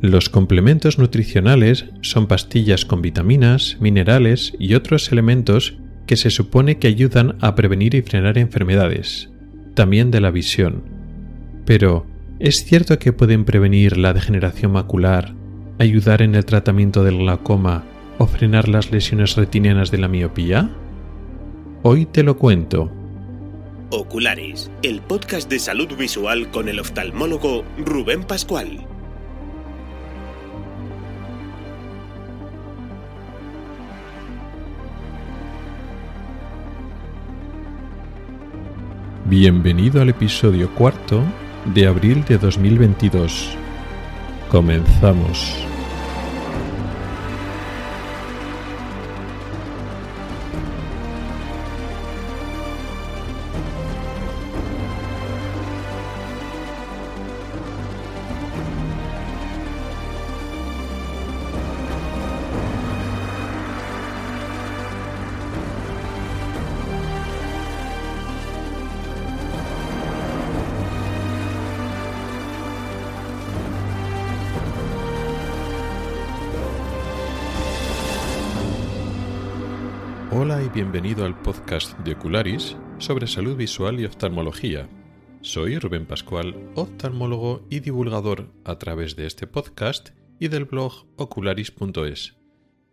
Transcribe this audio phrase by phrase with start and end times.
[0.00, 5.76] Los complementos nutricionales son pastillas con vitaminas, minerales y otros elementos
[6.06, 9.28] que se supone que ayudan a prevenir y frenar enfermedades,
[9.74, 10.82] también de la visión.
[11.66, 12.06] Pero,
[12.38, 15.34] ¿es cierto que pueden prevenir la degeneración macular,
[15.78, 17.84] ayudar en el tratamiento del glaucoma
[18.16, 20.70] o frenar las lesiones retinianas de la miopía?
[21.82, 22.90] Hoy te lo cuento.
[23.90, 28.86] Oculares, el podcast de salud visual con el oftalmólogo Rubén Pascual.
[39.30, 41.22] Bienvenido al episodio cuarto
[41.72, 43.56] de abril de 2022.
[44.50, 45.69] Comenzamos.
[81.00, 84.86] Bienvenido al podcast de Ocularis sobre salud visual y oftalmología.
[85.40, 92.36] Soy Rubén Pascual, oftalmólogo y divulgador a través de este podcast y del blog ocularis.es.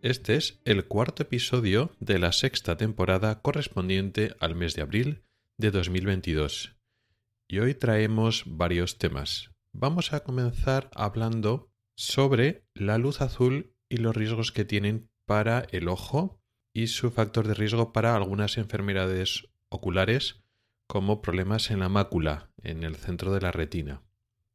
[0.00, 5.24] Este es el cuarto episodio de la sexta temporada correspondiente al mes de abril
[5.58, 6.78] de 2022.
[7.46, 9.50] Y hoy traemos varios temas.
[9.74, 15.88] Vamos a comenzar hablando sobre la luz azul y los riesgos que tienen para el
[15.88, 16.37] ojo
[16.78, 20.44] y su factor de riesgo para algunas enfermedades oculares
[20.86, 24.02] como problemas en la mácula, en el centro de la retina.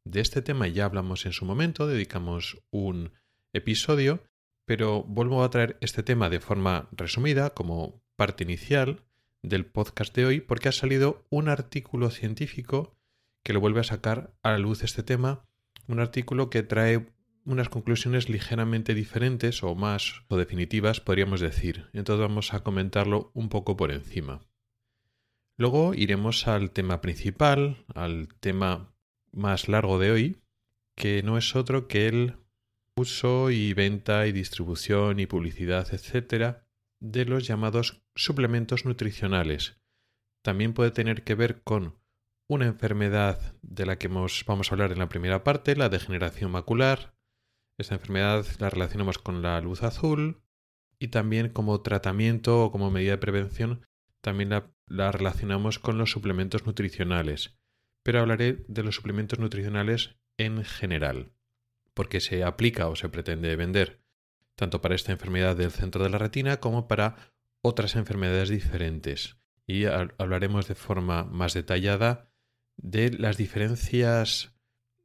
[0.04, 3.12] De este tema ya hablamos en su momento, dedicamos un
[3.52, 4.22] episodio,
[4.64, 9.04] pero vuelvo a traer este tema de forma resumida como parte inicial
[9.42, 12.96] del podcast de hoy porque ha salido un artículo científico
[13.42, 15.46] que lo vuelve a sacar a la luz este tema,
[15.88, 17.06] un artículo que trae
[17.44, 21.88] unas conclusiones ligeramente diferentes o más o definitivas, podríamos decir.
[21.92, 24.40] Entonces vamos a comentarlo un poco por encima.
[25.56, 28.94] Luego iremos al tema principal, al tema
[29.32, 30.42] más largo de hoy,
[30.96, 32.36] que no es otro que el
[32.96, 36.66] uso y venta y distribución y publicidad, etcétera,
[37.00, 39.80] de los llamados suplementos nutricionales.
[40.42, 41.98] También puede tener que ver con
[42.48, 47.13] una enfermedad de la que vamos a hablar en la primera parte, la degeneración macular,
[47.78, 50.42] esta enfermedad la relacionamos con la luz azul
[50.98, 53.86] y también como tratamiento o como medida de prevención
[54.20, 57.58] también la, relacionamos con los suplementos nutricionales.
[58.02, 61.32] Pero hablaré de los suplementos nutricionales en general,
[61.92, 64.02] porque se aplica o se pretende vender
[64.56, 69.36] tanto para esta enfermedad del centro de la retina como para otras enfermedades diferentes.
[69.66, 72.30] Y hablaremos de forma más detallada
[72.76, 74.54] de las diferencias,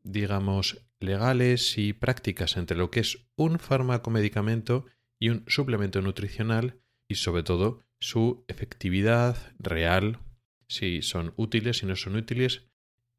[0.04, 4.86] digamos, legales y prácticas entre lo que es un fármaco medicamento
[5.20, 10.20] y un suplemento nutricional y sobre todo su efectividad real,
[10.68, 12.70] si son útiles, si no son útiles,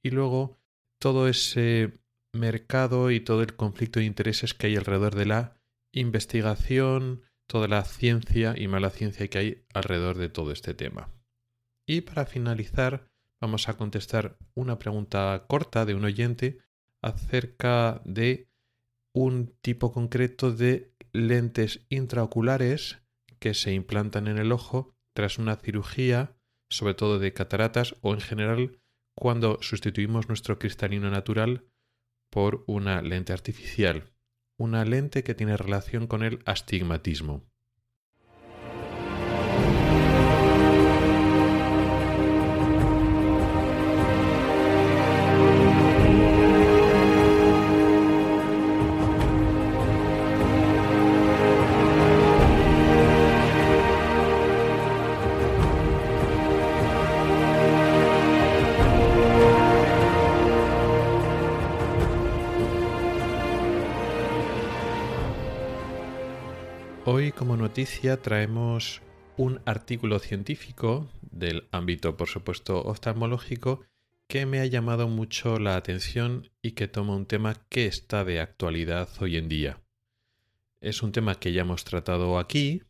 [0.02, 0.58] y luego
[0.98, 2.00] todo ese
[2.32, 5.60] mercado y todo el conflicto de intereses que hay alrededor de la
[5.92, 11.10] investigación, toda la ciencia y mala ciencia que hay alrededor de todo este tema.
[11.86, 13.10] Y para finalizar,
[13.40, 16.58] vamos a contestar una pregunta corta de un oyente
[17.02, 18.48] acerca de
[19.14, 23.02] un tipo concreto de lentes intraoculares
[23.38, 26.36] que se implantan en el ojo tras una cirugía,
[26.68, 28.80] sobre todo de cataratas o en general
[29.16, 31.66] cuando sustituimos nuestro cristalino natural
[32.30, 34.12] por una lente artificial,
[34.58, 37.49] una lente que tiene relación con el astigmatismo.
[67.20, 69.02] Hoy como noticia traemos
[69.36, 73.82] un artículo científico del ámbito, por supuesto, oftalmológico
[74.26, 78.40] que me ha llamado mucho la atención y que toma un tema que está de
[78.40, 79.82] actualidad hoy en día.
[80.80, 82.84] Es un tema que ya hemos tratado aquí,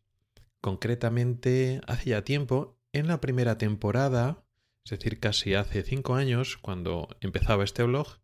[0.61, 4.44] concretamente hace tiempo, en la primera temporada,
[4.85, 8.21] es decir, casi hace cinco años, cuando empezaba este blog,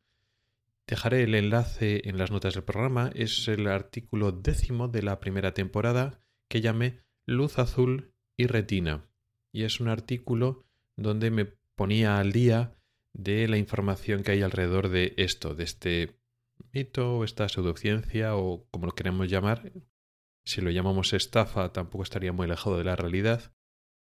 [0.87, 3.11] Dejaré el enlace en las notas del programa.
[3.15, 9.09] Es el artículo décimo de la primera temporada que llamé Luz azul y retina.
[9.53, 10.65] Y es un artículo
[10.97, 11.45] donde me
[11.75, 12.79] ponía al día
[13.13, 16.21] de la información que hay alrededor de esto, de este
[16.73, 19.73] mito o esta pseudociencia o como lo queremos llamar.
[20.45, 23.53] Si lo llamamos estafa tampoco estaría muy alejado de la realidad,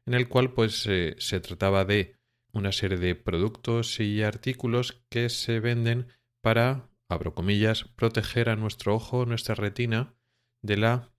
[0.05, 2.17] en el cual pues eh, se trataba de
[2.51, 6.07] una serie de productos y artículos que se venden
[6.43, 10.13] para, abro comillas, proteger a nuestro ojo, nuestra retina,
[10.61, 11.15] de la,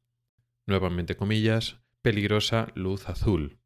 [0.66, 3.58] nuevamente comillas, peligrosa luz azul.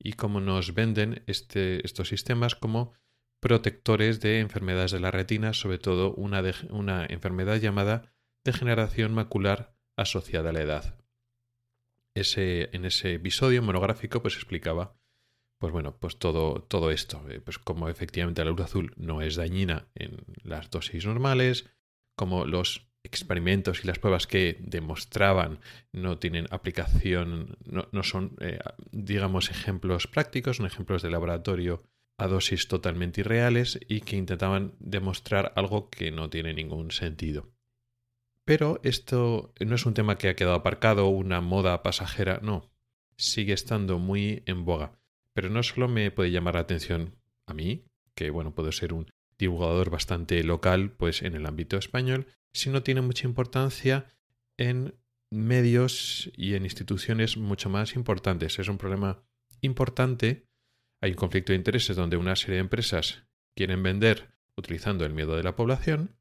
[0.00, 2.92] Y como nos venden este, estos sistemas como
[3.38, 8.12] protectores de enfermedades de la retina, sobre todo una, una enfermedad llamada
[8.44, 10.98] degeneración macular asociada a la edad.
[12.14, 14.98] Ese, en ese episodio monográfico pues explicaba
[15.58, 19.36] pues bueno, pues todo, todo esto, eh, pues como efectivamente la luz azul no es
[19.36, 21.70] dañina en las dosis normales,
[22.14, 25.60] como los experimentos y las pruebas que demostraban
[25.92, 28.58] no tienen aplicación, no, son, eh,
[28.90, 31.84] digamos, ejemplos prácticos, son ejemplos de laboratorio
[32.18, 37.50] a dosis totalmente irreales y que intentaban demostrar algo que no tiene ningún sentido.
[38.44, 42.70] Pero esto no es un tema que ha quedado aparcado, una moda pasajera, no,
[43.16, 44.92] sigue estando muy en boga.
[45.36, 47.14] Pero no solo me puede llamar la atención
[47.46, 47.84] a mí,
[48.14, 53.02] que bueno, puedo ser un divulgador bastante local, pues en el ámbito español, sino tiene
[53.02, 54.16] mucha importancia
[54.56, 54.94] en
[55.30, 58.58] medios y en instituciones mucho más importantes.
[58.58, 59.24] Es un problema
[59.60, 60.46] importante.
[61.02, 63.24] Hay un conflicto de intereses donde una serie de empresas
[63.54, 66.16] quieren vender utilizando el miedo de la población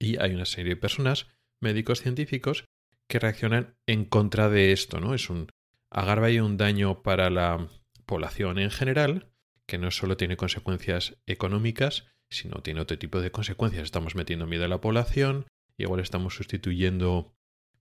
[0.00, 1.28] y hay una serie de personas,
[1.60, 2.64] médicos científicos,
[3.08, 5.14] que reaccionan en contra de esto, ¿no?
[5.14, 5.46] Es un
[5.92, 7.68] agarra y un daño para la
[8.10, 9.30] población en general,
[9.66, 13.84] que no solo tiene consecuencias económicas, sino tiene otro tipo de consecuencias.
[13.84, 15.46] Estamos metiendo miedo a la población,
[15.78, 17.32] igual estamos sustituyendo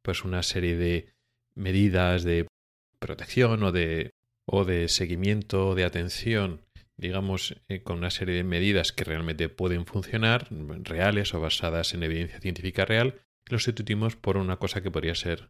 [0.04, 1.14] pues una serie de
[1.56, 2.48] medidas de
[3.00, 4.12] protección o de,
[4.46, 6.62] o de seguimiento, de atención,
[6.96, 10.48] digamos, eh, con una serie de medidas que realmente pueden funcionar,
[10.84, 15.50] reales o basadas en evidencia científica real, lo sustituimos por una cosa que podría ser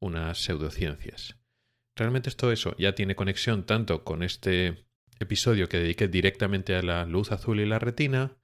[0.00, 1.36] unas pseudociencias.
[1.96, 4.86] Realmente esto eso ya tiene conexión tanto con este
[5.18, 8.36] episodio que dediqué directamente a la luz azul y la retina,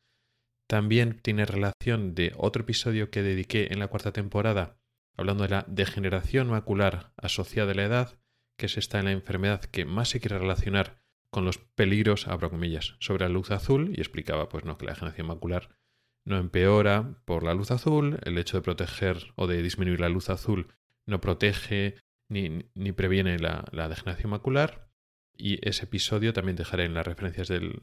[0.67, 4.79] también tiene relación de otro episodio que dediqué en la cuarta temporada
[5.17, 8.19] hablando de la degeneración macular asociada a la edad,
[8.57, 12.51] que es esta en la enfermedad que más se quiere relacionar con los peligros, abro
[12.51, 15.77] comillas, sobre la luz azul, y explicaba pues no que la degeneración macular
[16.25, 20.31] no empeora por la luz azul, el hecho de proteger o de disminuir la luz
[20.31, 20.69] azul
[21.05, 21.97] no protege
[22.33, 24.91] ni, previene la, degeneración macular.
[25.37, 27.83] Y ese episodio también dejaré en las referencias en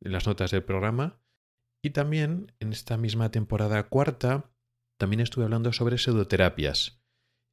[0.00, 1.20] las notas del programa.
[1.82, 4.50] Y también en esta misma temporada cuarta,
[4.98, 7.02] también estuve hablando sobre pseudoterapias.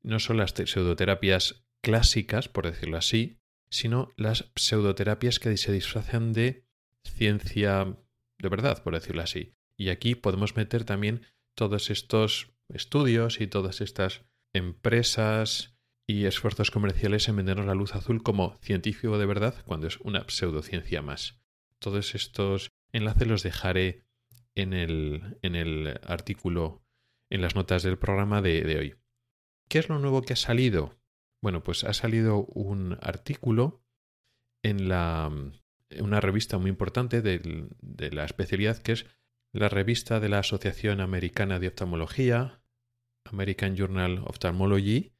[0.01, 3.39] No son las pseudoterapias clásicas, por decirlo así,
[3.69, 6.65] sino las pseudoterapias que se disfrazan de
[7.03, 7.98] ciencia
[8.39, 9.56] de verdad, por decirlo así.
[9.77, 11.25] Y aquí podemos meter también
[11.56, 15.75] todos estos estudios y todas estas empresas
[16.07, 20.25] y esfuerzos comerciales en vendernos la luz azul como científico de verdad cuando es una
[20.27, 21.39] pseudociencia más.
[21.79, 24.05] Todos estos enlaces los dejaré
[24.55, 26.83] en el, en el artículo,
[27.29, 28.95] en las notas del programa de, hoy.
[29.67, 30.97] ¿Qué es lo nuevo que ha salido?
[31.41, 33.83] Bueno, pues ha salido un artículo
[34.63, 35.31] en la,
[36.00, 39.05] una revista muy importante de, de la especialidad que es
[39.51, 42.62] la revista de la Asociación Americana de Oftalmología,
[43.25, 45.14] American Journal of Ophthalmology,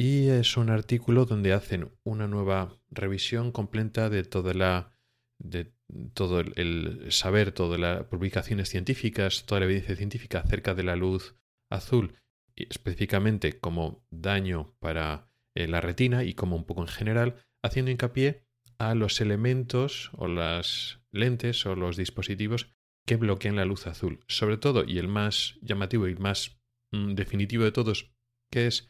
[0.00, 4.98] y es un artículo donde hacen una nueva revisión completa de toda la
[5.38, 5.74] de
[6.14, 11.36] todo el, saber, todas las publicaciones científicas, toda la evidencia científica acerca de la luz
[11.70, 12.14] azul,
[12.56, 18.46] específicamente como daño para eh, la retina y como un poco en general, haciendo hincapié
[18.78, 22.72] a los elementos o las lentes o los dispositivos
[23.06, 24.24] que bloquean la luz azul.
[24.28, 26.58] Sobre todo, y el más llamativo y más
[26.90, 28.14] mm, definitivo de todos,
[28.50, 28.89] que es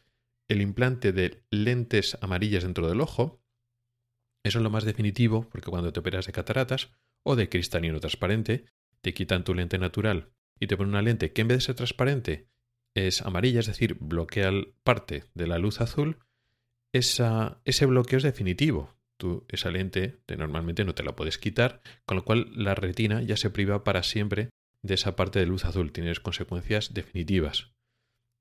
[0.51, 3.41] el implante de lentes amarillas dentro del ojo.
[4.45, 6.91] Eso es lo más definitivo, porque cuando te operas de cataratas
[7.23, 8.65] o de cristalino transparente,
[9.01, 11.77] te quitan tu lente natural y te ponen una lente que en vez de ser
[11.77, 12.49] transparente
[12.97, 14.51] es amarilla, es decir, bloquea
[14.83, 16.19] parte de la luz azul,
[16.93, 18.97] esa, ese bloqueo es definitivo.
[19.19, 23.37] Tú, esa lente normalmente no te la puedes quitar, con lo cual la retina ya
[23.37, 24.49] se priva para siempre
[24.83, 25.93] de esa parte de luz azul.
[25.93, 27.71] Tienes consecuencias definitivas.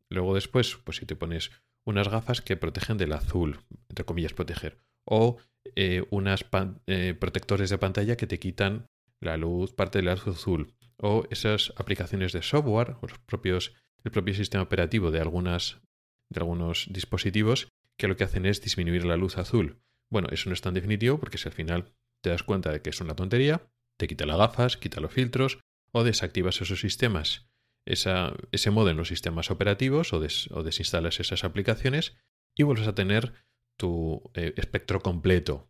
[0.09, 1.51] Luego después, pues si te pones
[1.89, 5.37] unas gafas que protegen del azul, entre comillas proteger, o
[5.75, 6.45] eh, unas
[6.85, 8.85] eh, protectores de pantalla que te quitan
[9.19, 13.73] la luz, parte de la luz azul, o esas aplicaciones de software o los propios,
[14.03, 15.81] el propio sistema operativo de, algunas,
[16.29, 17.67] de algunos dispositivos
[17.97, 19.81] que lo que hacen es disminuir la luz azul.
[20.11, 21.91] Bueno, eso no es tan definitivo porque si al final
[22.21, 23.67] te das cuenta de que es una tontería,
[23.97, 25.59] te quita las gafas, quita los filtros
[25.91, 27.48] o desactivas esos sistemas,
[27.89, 32.15] ese modo en los sistemas operativos o, desinstalas esas aplicaciones
[32.55, 33.33] y vuelves a tener
[33.77, 35.69] tu eh, espectro completo.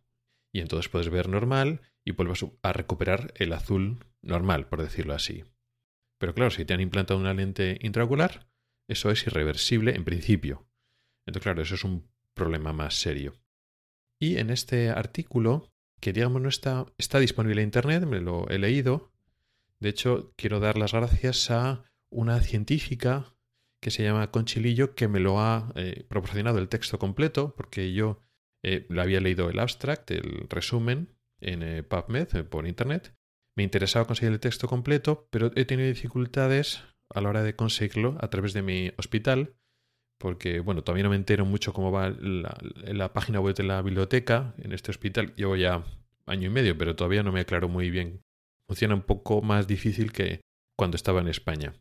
[0.52, 5.44] Y entonces puedes ver normal y vuelves a recuperar el azul normal, por decirlo así.
[6.18, 8.48] Pero claro, si te han implantado una lente intraocular,
[8.88, 10.66] eso es irreversible en principio.
[11.24, 13.40] Entonces, claro, eso es un problema más serio.
[14.18, 18.58] Y en este artículo, que digamos no está, está disponible en Internet, me lo he
[18.58, 19.12] leído.
[19.78, 23.34] De hecho, quiero dar las gracias a una científica
[23.80, 28.20] que se llama Conchilillo, que me lo ha eh, proporcionado el texto completo, porque yo
[28.62, 31.08] eh, lo había leído el abstract, el resumen,
[31.40, 33.14] en eh, PubMed por Internet.
[33.56, 38.16] Me interesaba conseguir el texto completo, pero he tenido dificultades a la hora de conseguirlo
[38.20, 39.54] a través de mi hospital,
[40.18, 44.54] porque, bueno, todavía no me entero mucho cómo va la página web de la biblioteca
[44.58, 45.34] en este hospital.
[45.34, 45.82] Llevo ya
[46.26, 48.22] año y medio, pero todavía no me aclaro muy bien.
[48.66, 50.42] Funciona un poco más difícil que
[50.76, 51.72] cuando estaba en España.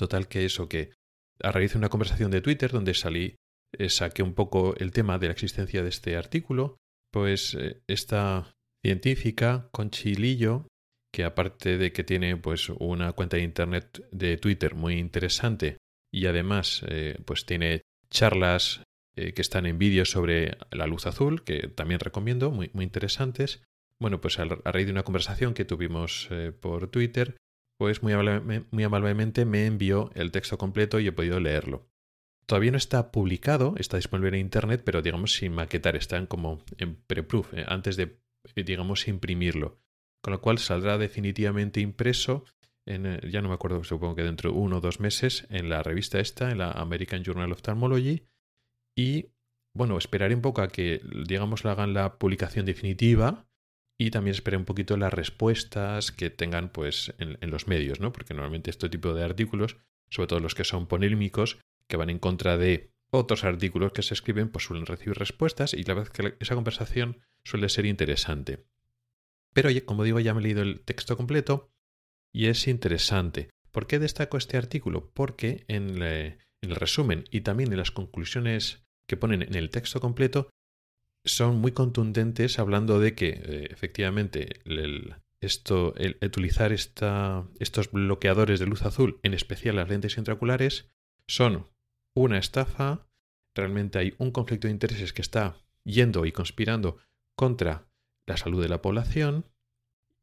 [0.00, 0.92] Total que eso, que
[1.42, 3.36] a raíz de una conversación de Twitter donde salí,
[3.78, 6.78] eh, saqué un poco el tema de la existencia de este artículo,
[7.12, 8.50] pues eh, esta
[8.82, 10.66] científica, Conchilillo,
[11.12, 15.76] que aparte de que tiene pues una cuenta de internet de Twitter muy interesante
[16.10, 18.82] y además eh, pues tiene charlas
[19.14, 23.62] que están en vídeo sobre la luz azul, que también recomiendo, muy, muy interesantes.
[23.98, 26.30] Bueno, pues a, raíz de una conversación que tuvimos
[26.60, 27.36] por Twitter,
[27.80, 31.88] pues muy, amablemente me envió el texto completo y he podido leerlo.
[32.44, 36.96] Todavía no está publicado, está disponible en internet, pero digamos sin maquetar, están como en
[36.96, 38.20] preproof, eh, antes de,
[38.54, 39.78] eh, digamos, imprimirlo.
[40.20, 42.44] Con lo cual saldrá definitivamente impreso
[42.84, 45.70] en, eh, ya no me acuerdo, supongo que dentro de uno o dos meses, en
[45.70, 48.26] la revista esta, en la American Journal of Ophthalmology.
[48.94, 49.30] Y
[49.74, 53.49] bueno, esperaré un poco a que, digamos, hagan la publicación definitiva
[54.00, 58.14] y también esperé un poquito las respuestas que tengan pues en, los medios, ¿no?
[58.14, 59.76] Porque normalmente este tipo de artículos,
[60.08, 64.14] sobre todo los que son polémicos, que van en contra de otros artículos que se
[64.14, 68.64] escriben, pues suelen recibir respuestas y la verdad que esa conversación suele ser interesante.
[69.52, 71.70] Pero como digo, ya me he leído el texto completo
[72.32, 73.50] y es interesante.
[73.70, 75.10] ¿Por qué destaco este artículo?
[75.12, 80.48] Porque en el resumen y también en las conclusiones que ponen en el texto completo
[81.24, 88.60] son muy contundentes hablando de que eh, efectivamente el, esto, el, utilizar esta, estos bloqueadores
[88.60, 90.90] de luz azul, en especial las lentes intraoculares,
[91.26, 91.68] son
[92.14, 93.06] una estafa,
[93.54, 96.98] realmente hay un conflicto de intereses que está yendo y conspirando
[97.36, 97.88] contra
[98.26, 99.46] la salud de la población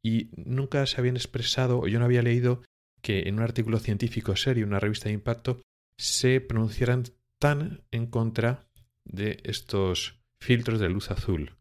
[0.02, 2.62] y nunca se habían expresado, o yo no había leído
[3.02, 5.60] que en un artículo científico serio, una revista de impacto,
[5.96, 7.04] se pronunciaran
[7.38, 8.68] tan en contra
[9.04, 11.56] de estos filtros de luz azul.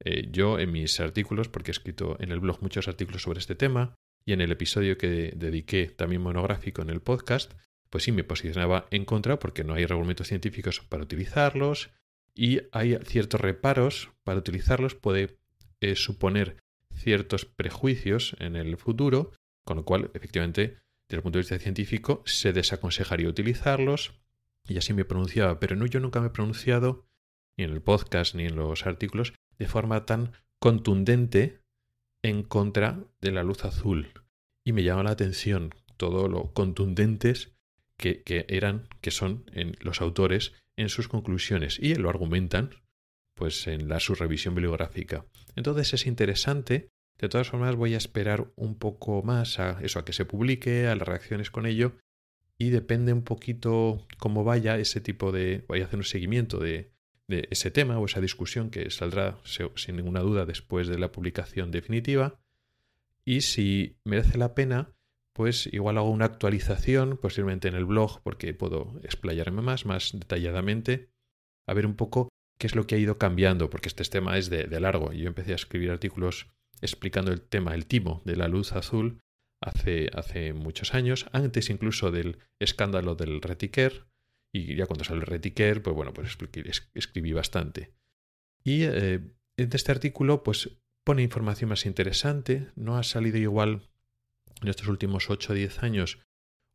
[0.00, 3.54] Eh, yo en mis artículos, porque he escrito en el blog muchos artículos sobre este
[3.54, 3.94] tema,
[4.24, 7.52] y en el episodio que dediqué también monográfico en el podcast,
[7.90, 11.90] pues sí me posicionaba en contra porque no hay argumentos científicos para utilizarlos
[12.34, 15.38] y hay ciertos reparos para utilizarlos, puede
[15.80, 16.56] eh, suponer
[16.92, 19.32] ciertos prejuicios en el futuro,
[19.64, 24.14] con lo cual, efectivamente, desde el punto de vista científico, se desaconsejaría utilizarlos,
[24.68, 27.06] y así me pronunciaba, pero no, yo nunca me he pronunciado
[27.56, 31.60] ni en el podcast, ni en los artículos, de forma tan contundente
[32.22, 34.12] en contra de la luz azul.
[34.64, 37.56] Y me llama la atención todo lo contundentes
[37.96, 41.78] que, eran, que son en los autores en sus conclusiones.
[41.78, 42.70] Y lo argumentan,
[43.34, 45.24] pues, en la su revisión bibliográfica.
[45.54, 46.88] Entonces es interesante.
[47.18, 50.86] De todas formas, voy a esperar un poco más a eso, a que se publique,
[50.86, 51.96] a las reacciones con ello.
[52.58, 55.64] Y depende un poquito cómo vaya ese tipo de.
[55.68, 56.92] Voy a hacer un seguimiento de,
[57.28, 61.70] de ese tema o esa discusión que saldrá sin ninguna duda después de la publicación
[61.70, 62.38] definitiva.
[63.24, 64.92] Y si merece la pena,
[65.32, 71.10] pues igual hago una actualización posiblemente en el blog porque puedo explayarme más, más detalladamente,
[71.66, 72.28] a ver un poco
[72.58, 75.12] qué es lo que ha ido cambiando, porque este tema es de, de largo.
[75.12, 76.46] Yo empecé a escribir artículos
[76.80, 79.20] explicando el tema, el timo de la luz azul,
[79.60, 84.06] hace, hace muchos años, antes incluso del escándalo del Retiquer,
[84.56, 86.36] y ya cuando sale el Retiquer, pues bueno, pues
[86.94, 87.92] escribí bastante.
[88.64, 89.20] Y eh,
[89.56, 90.70] en este artículo, pues
[91.04, 92.68] pone información más interesante.
[92.74, 93.88] No ha salido igual
[94.62, 96.18] en estos últimos 8 o 10 años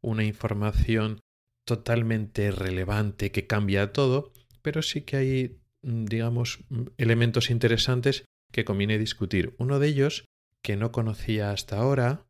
[0.02, 1.20] una información
[1.66, 8.66] totalmente relevante que cambia todo, pero sí que hay, mm, digamos, mm, elementos interesantes que
[8.66, 9.56] conviene discutir.
[9.58, 10.26] Uno de ellos,
[10.62, 12.26] que no conocía hasta ahora,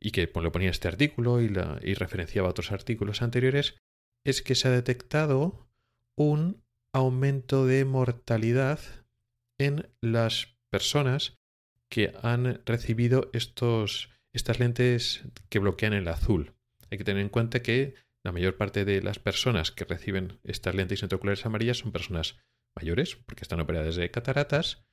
[0.00, 3.76] y que pues, lo ponía este artículo y, la, y referenciaba otros artículos anteriores,
[4.24, 5.68] es que se ha detectado
[6.14, 6.62] un
[6.92, 8.80] aumento de mortalidad
[9.58, 11.38] en las personas
[11.88, 16.54] que han recibido estos, estas lentes que bloquean el azul.
[16.90, 20.74] Hay que tener en cuenta que la mayor parte de las personas que reciben estas
[20.74, 22.38] lentes intraoculares amarillas son personas
[22.74, 24.86] mayores, porque están operadas de cataratas,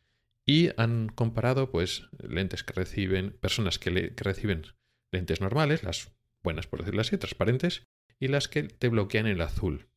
[0.45, 4.63] y han comparado pues lentes que reciben, personas que, reciben
[5.11, 7.87] lentes normales, las buenas por decirlo así, transparentes,
[8.19, 9.87] y las que te bloquean el azul.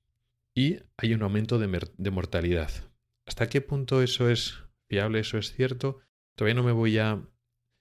[0.55, 2.71] Y hay un aumento de, mortalidad.
[3.27, 6.01] ¿Hasta qué punto eso es fiable, eso es cierto?
[6.37, 7.23] Todavía no me voy a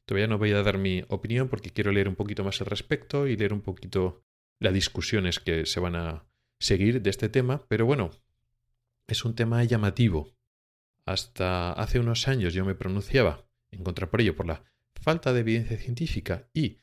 [0.05, 3.27] Todavía no voy a dar mi opinión porque quiero leer un poquito más al respecto
[3.27, 4.25] y leer un poquito
[4.59, 6.25] las discusiones que se van a
[6.59, 8.11] seguir de este tema, pero bueno,
[9.07, 10.35] es un tema llamativo.
[11.05, 14.63] Hasta hace unos años yo me pronunciaba en contra por ello por la
[14.95, 16.79] falta de evidencia científica y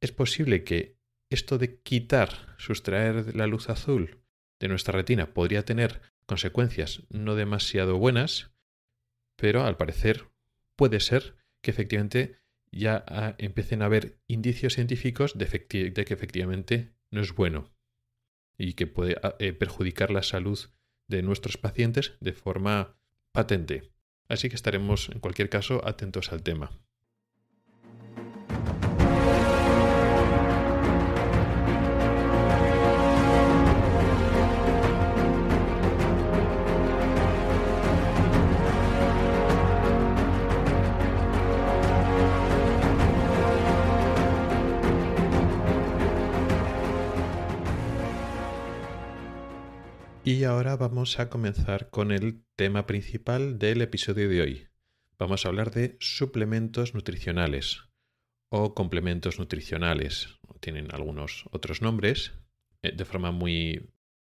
[0.00, 0.97] es posible que
[1.30, 4.22] esto de quitar, sustraer la luz azul
[4.60, 8.50] de nuestra retina podría tener consecuencias no demasiado buenas,
[9.36, 10.30] pero al parecer
[10.76, 12.38] puede ser que efectivamente
[12.70, 17.72] ya ah, empiecen a haber indicios científicos de, que efectivamente no es bueno
[18.58, 20.58] y que puede ah, eh, perjudicar la salud
[21.06, 22.98] de nuestros pacientes de forma
[23.32, 23.90] patente.
[24.28, 26.78] Así que estaremos en cualquier caso atentos al tema.
[50.30, 54.68] Y ahora vamos a comenzar con el tema principal del episodio de hoy.
[55.18, 57.84] Vamos a hablar de suplementos nutricionales
[58.50, 60.38] o complementos nutricionales.
[60.60, 62.34] Tienen algunos otros nombres.
[62.82, 63.88] Eh, de forma muy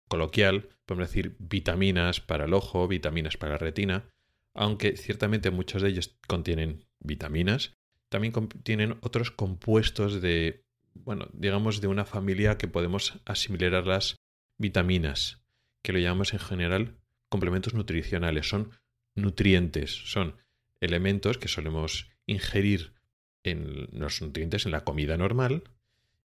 [0.09, 4.09] coloquial, podemos decir vitaminas para el ojo, vitaminas para la retina,
[4.53, 7.73] aunque ciertamente muchos de ellos contienen vitaminas,
[8.09, 14.17] también contienen otros compuestos de, bueno, digamos de una familia que podemos asimilar a las
[14.57, 15.44] vitaminas
[15.85, 16.97] que lo llamamos en general
[17.29, 18.49] complementos nutricionales.
[18.49, 18.71] Son
[19.13, 20.35] nutrientes, son
[20.81, 22.95] elementos que solemos ingerir
[23.43, 25.63] en los nutrientes en la comida normal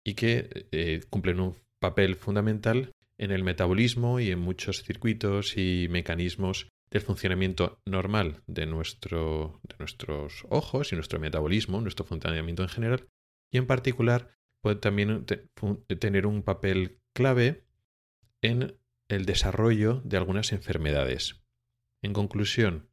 [0.04, 5.88] y que eh, cumplen un papel fundamental en el metabolismo y en muchos circuitos y
[5.88, 13.08] mecanismos del funcionamiento normal de, de nuestros ojos y nuestro metabolismo, nuestro funcionamiento en general,
[13.52, 14.30] y en particular
[14.62, 17.66] puede también tener un papel clave
[18.42, 18.76] en
[19.10, 21.44] el desarrollo de algunas enfermedades.
[22.02, 22.90] En conclusión,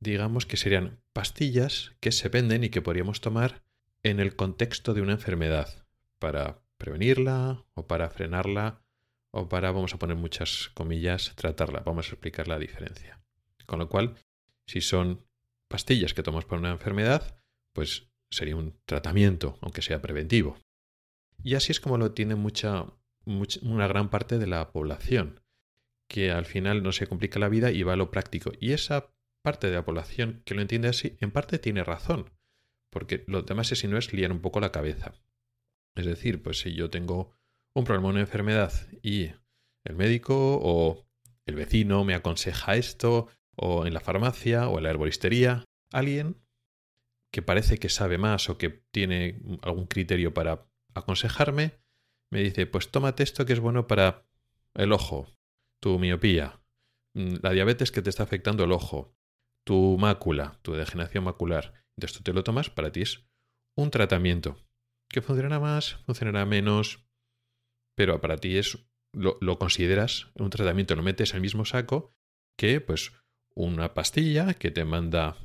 [0.00, 3.64] digamos que serían pastillas que se venden y que podríamos tomar
[4.02, 5.86] en el contexto de una enfermedad
[6.18, 8.82] para prevenirla o para frenarla
[9.30, 11.80] o para, vamos a poner muchas comillas, tratarla.
[11.80, 13.20] Vamos a explicar la diferencia.
[13.66, 14.16] Con lo cual,
[14.66, 15.24] si son
[15.68, 17.40] pastillas que tomamos para una enfermedad,
[17.72, 20.58] pues sería un tratamiento, aunque sea preventivo.
[21.42, 22.86] Y así es como lo tiene mucha,
[23.24, 25.41] una gran parte de la población
[26.08, 28.52] que al final no se complica la vida y va a lo práctico.
[28.60, 29.12] Y esa
[29.42, 32.30] parte de la población que lo entiende así, en parte tiene razón,
[32.90, 35.14] porque lo demás es si no es liar un poco la cabeza.
[35.96, 37.36] Es decir, pues si yo tengo
[37.74, 39.30] un problema, una enfermedad y
[39.84, 41.06] el médico o
[41.46, 46.42] el vecino me aconseja esto, o en la farmacia o en la herboristería, alguien
[47.32, 51.80] que parece que sabe más o que tiene algún criterio para aconsejarme,
[52.30, 54.26] me dice, pues tómate esto que es bueno para
[54.74, 55.28] el ojo,
[55.82, 56.62] tu miopía,
[57.14, 59.14] mm, la diabetes que te está afectando el ojo,
[59.66, 61.74] tu mácula, tu degeneración macular.
[61.96, 63.26] Entonces tú te lo tomas, para ti es
[63.76, 64.56] un tratamiento
[65.08, 67.04] que funcionará más, funcionará menos,
[67.96, 68.78] pero para ti es
[69.12, 72.10] lo, consideras un tratamiento, lo metes al mismo saco
[72.56, 73.12] que pues
[73.54, 75.36] una pastilla que te manda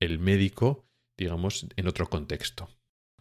[0.00, 2.68] el médico, digamos, en otro contexto.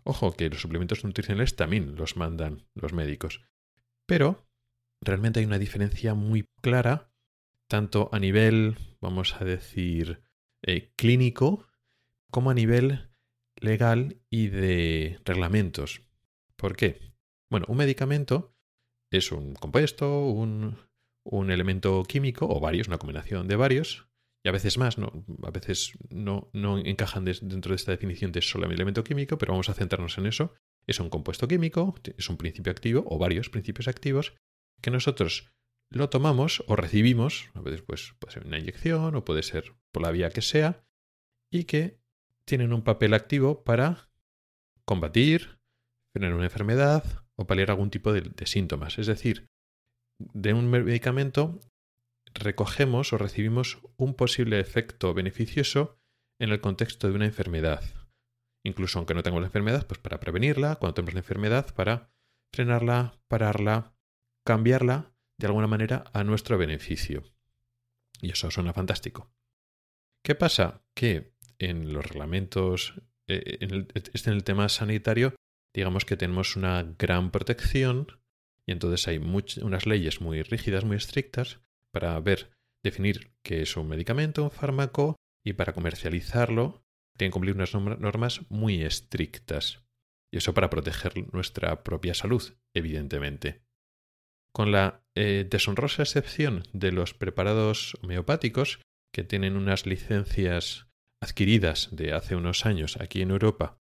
[0.03, 3.41] Ojo, que los suplementos nutricionales también los mandan los médicos.
[4.07, 4.47] Pero
[5.03, 7.09] realmente hay una diferencia muy clara,
[7.67, 10.21] tanto a nivel, vamos a decir,
[10.61, 11.67] eh, clínico,
[12.31, 13.09] como a nivel
[13.55, 16.01] legal y de reglamentos.
[16.55, 17.13] ¿Por qué?
[17.49, 18.55] Bueno, un medicamento
[19.11, 20.77] es un compuesto, un,
[21.51, 24.07] elemento químico, o varios, una combinación de varios,
[24.43, 25.25] y a veces más, ¿no?
[25.43, 29.69] A veces no, no encajan dentro de esta definición de solo elemento químico, pero vamos
[29.69, 30.53] a centrarnos en eso.
[30.85, 34.33] Es un compuesto químico, es un principio activo o varios principios activos
[34.83, 35.51] que nosotros
[35.89, 40.03] lo tomamos o recibimos, a veces pues, puede ser una inyección o puede ser por
[40.03, 40.85] la vía que sea,
[41.51, 41.99] y que
[42.45, 44.09] tienen un papel activo para
[44.85, 45.59] combatir,
[46.13, 48.99] frenar una enfermedad o paliar algún tipo de, de síntomas.
[48.99, 49.47] Es decir,
[50.19, 51.59] de un medicamento
[52.33, 55.99] recogemos o recibimos un posible efecto beneficioso
[56.41, 57.83] en el contexto de una enfermedad.
[58.65, 62.11] Incluso aunque no tengamos la enfermedad, pues para prevenirla, cuando tenemos la enfermedad, para
[62.53, 63.92] frenarla, pararla,
[64.43, 67.23] cambiarla de alguna manera a nuestro beneficio.
[68.21, 69.31] Y eso suena fantástico.
[70.23, 70.85] ¿Qué pasa?
[70.93, 72.93] Que en los reglamentos,
[73.27, 75.35] eh, en, el, este, en el tema sanitario,
[75.73, 78.07] digamos que tenemos una gran protección
[78.65, 81.59] y entonces hay unas leyes muy rígidas, muy estrictas,
[81.91, 82.51] para ver,
[82.81, 86.85] definir qué es un medicamento, un fármaco, y para comercializarlo
[87.17, 89.83] tienen que cumplir unas normas muy estrictas.
[90.31, 92.41] Y eso para proteger nuestra propia salud,
[92.73, 93.61] evidentemente.
[94.53, 98.79] Con la eh, deshonrosa excepción de los preparados homeopáticos,
[99.13, 100.87] que tienen unas licencias
[101.21, 103.77] adquiridas de hace unos años aquí en Europa,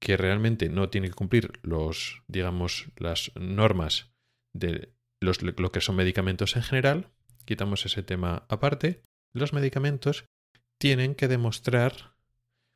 [0.00, 4.12] que realmente no tienen que cumplir los, digamos, las normas
[4.54, 7.10] de lo que son medicamentos en general,
[7.46, 9.02] quitamos ese tema aparte,
[9.34, 10.26] los medicamentos
[10.78, 12.14] tienen que demostrar,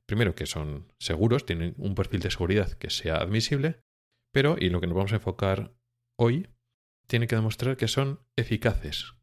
[0.06, 3.80] primero, que son seguros, tienen un perfil de seguridad que sea admisible,
[4.32, 5.74] pero, y lo que nos vamos a enfocar
[6.18, 6.48] hoy,
[7.08, 9.14] tiene que demostrar que son eficaces.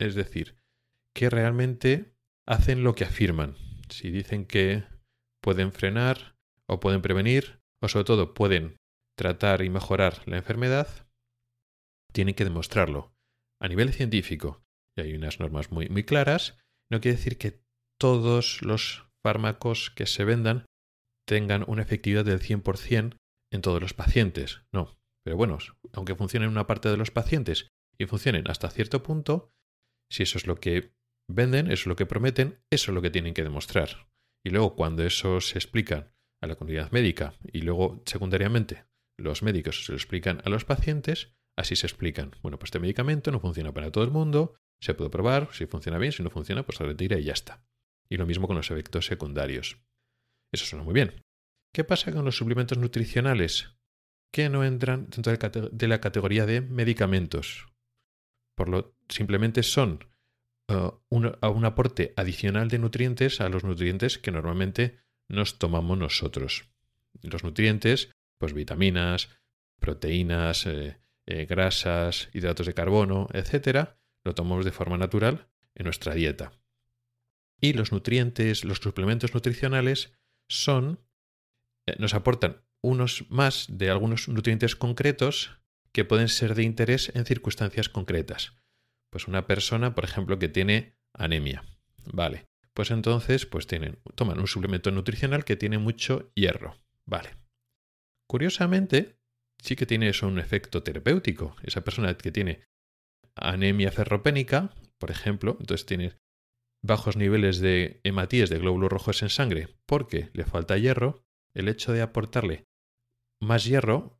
[0.00, 0.56] Es decir,
[1.14, 2.14] que realmente
[2.46, 3.56] hacen lo que afirman.
[3.88, 4.84] Si dicen que
[5.42, 6.36] pueden frenar
[6.68, 8.76] o pueden prevenir, o sobre todo pueden
[9.16, 11.08] tratar y mejorar la enfermedad,
[12.12, 13.14] tienen que demostrarlo.
[13.60, 14.62] A nivel científico,
[14.96, 16.58] y hay unas normas muy, muy claras,
[16.90, 17.62] no quiere decir que
[17.98, 20.66] todos los fármacos que se vendan
[21.26, 23.16] tengan una efectividad del 100%
[23.52, 24.62] en todos los pacientes.
[24.72, 24.98] No.
[25.28, 25.58] Pero bueno,
[25.92, 29.52] aunque funcionen en una parte de los pacientes y funcionen hasta cierto punto,
[30.10, 30.94] si eso es lo que
[31.30, 34.08] venden, eso es lo que prometen, eso es lo que tienen que demostrar.
[34.42, 38.86] Y luego cuando eso se explica a la comunidad médica y luego secundariamente
[39.18, 42.34] los médicos se lo explican a los pacientes, así se explican.
[42.40, 45.98] Bueno, pues este medicamento no funciona para todo el mundo, se puede probar, si funciona
[45.98, 47.66] bien, si no funciona, pues se retira y ya está.
[48.08, 49.78] Y lo mismo con los efectos secundarios.
[50.54, 51.22] Eso suena muy bien.
[51.74, 53.77] ¿Qué pasa con los suplementos nutricionales?
[54.30, 55.32] Que no entran dentro
[55.70, 57.66] de la categoría de medicamentos.
[58.54, 60.04] Por lo simplemente son
[60.68, 66.68] uh, un, aporte adicional de nutrientes a los nutrientes que normalmente nos tomamos nosotros.
[67.22, 69.30] Los nutrientes, pues vitaminas,
[69.78, 76.14] proteínas, eh, eh, grasas, hidratos de carbono, etcétera, lo tomamos de forma natural en nuestra
[76.14, 76.52] dieta.
[77.60, 80.12] Y los nutrientes, los suplementos nutricionales
[80.48, 81.00] son,
[81.86, 85.58] eh, nos aportan unos más de algunos nutrientes concretos
[85.92, 88.54] que pueden ser de interés en circunstancias concretas.
[89.10, 91.64] Pues una persona, por ejemplo, que tiene anemia.
[92.12, 92.46] Vale.
[92.74, 96.76] Pues entonces, pues tienen, toman un suplemento nutricional que tiene mucho hierro.
[97.06, 97.30] Vale.
[98.28, 99.18] Curiosamente,
[99.60, 101.56] sí que tiene eso un efecto terapéutico.
[101.62, 102.64] Esa persona que tiene
[103.34, 106.18] anemia ferropénica, por ejemplo, entonces tiene
[106.82, 111.92] bajos niveles de hematíes de glóbulos rojos en sangre porque le falta hierro, el hecho
[111.92, 112.67] de aportarle
[113.40, 114.18] más hierro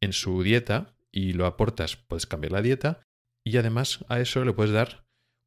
[0.00, 3.06] en su dieta y lo aportas, puedes cambiar la dieta
[3.44, 5.06] y además a eso le puedes dar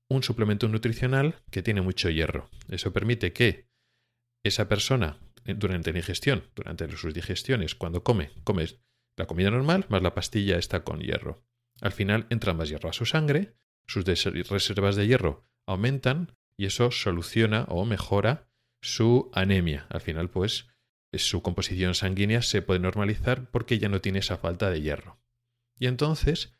[0.09, 2.49] un suplemento nutricional que tiene mucho hierro.
[2.69, 3.67] Eso permite que
[4.43, 8.65] esa persona durante la ingestión, durante sus digestiones, cuando come, come
[9.17, 11.43] la comida normal más la pastilla está con hierro.
[11.81, 13.55] Al final entra más hierro a su sangre,
[13.87, 18.49] sus reservas de hierro aumentan y eso soluciona o mejora
[18.81, 19.87] su anemia.
[19.89, 20.67] Al final, pues,
[21.19, 25.19] su composición sanguínea se puede normalizar porque ya no tiene esa falta de hierro.
[25.77, 26.53] Y entonces,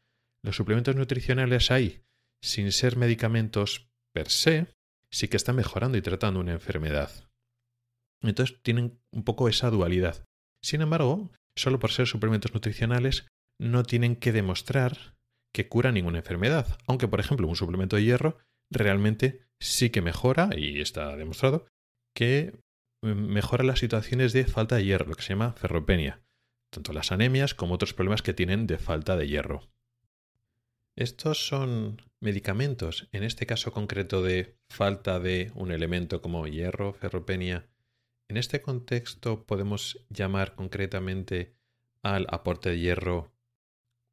[0.43, 2.03] los suplementos nutricionales ahí,
[2.41, 4.67] sin ser medicamentos per se,
[5.09, 7.11] sí que están mejorando y tratando una enfermedad.
[8.21, 10.25] Entonces tienen un poco esa dualidad.
[10.61, 13.27] Sin embargo, solo por ser suplementos nutricionales,
[13.59, 15.15] no tienen que demostrar
[15.53, 18.37] que cura ninguna enfermedad, aunque por ejemplo un suplemento de hierro
[18.69, 21.67] realmente sí que mejora, y está demostrado,
[22.13, 22.59] que
[23.13, 26.21] mejora las situaciones de falta de hierro, lo que se llama ferropenia,
[26.69, 29.69] tanto las anemias como otros problemas que tienen de falta de hierro.
[30.95, 37.67] Estos son medicamentos, en este caso concreto de falta de un elemento como hierro, ferropenia.
[38.29, 41.55] En este contexto podemos llamar concretamente
[42.01, 43.33] al aporte de hierro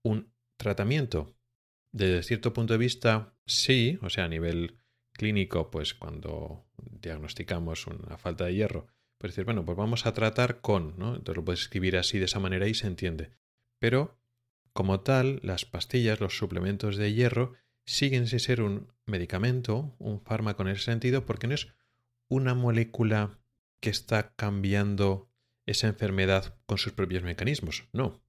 [0.02, 1.34] un tratamiento.
[1.92, 4.78] Desde cierto punto de vista, sí, o sea, a nivel
[5.12, 8.86] clínico, pues cuando diagnosticamos una falta de hierro,
[9.18, 11.14] pues decir, bueno, pues vamos a tratar con, ¿no?
[11.14, 13.30] Entonces lo puedes escribir así de esa manera y se entiende.
[13.78, 14.18] Pero,
[14.72, 20.62] como tal, las pastillas, los suplementos de hierro, siguen sin ser un medicamento, un fármaco
[20.62, 21.68] en ese sentido, porque no es
[22.28, 23.38] una molécula
[23.80, 25.28] que está cambiando
[25.66, 27.88] esa enfermedad con sus propios mecanismos.
[27.92, 28.22] No.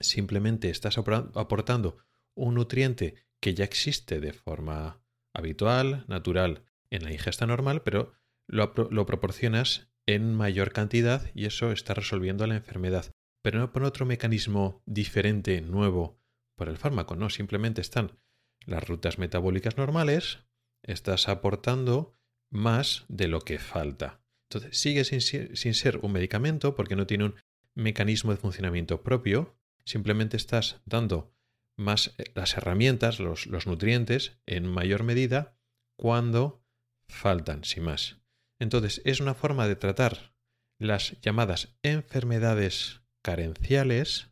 [0.00, 1.98] Simplemente estás aportando
[2.34, 5.00] un nutriente que ya existe de forma
[5.32, 8.12] habitual, natural, en la ingesta normal, pero
[8.46, 13.10] lo, lo proporcionas en mayor cantidad y eso está resolviendo la enfermedad.
[13.42, 16.20] Pero no por otro mecanismo diferente, nuevo,
[16.56, 18.18] por el fármaco, no, simplemente están
[18.64, 20.44] las rutas metabólicas normales,
[20.82, 22.16] estás aportando
[22.50, 24.22] más de lo que falta.
[24.48, 27.34] Entonces, sigue sin, ser un medicamento porque no tiene un
[27.74, 31.34] mecanismo de funcionamiento propio, simplemente estás dando
[31.76, 35.58] más eh, las herramientas, los, los nutrientes, en mayor medida
[35.96, 36.63] cuando
[37.08, 38.20] faltan, sin más.
[38.60, 40.34] Entonces, es una forma de tratar
[40.78, 44.30] las llamadas enfermedades carenciales,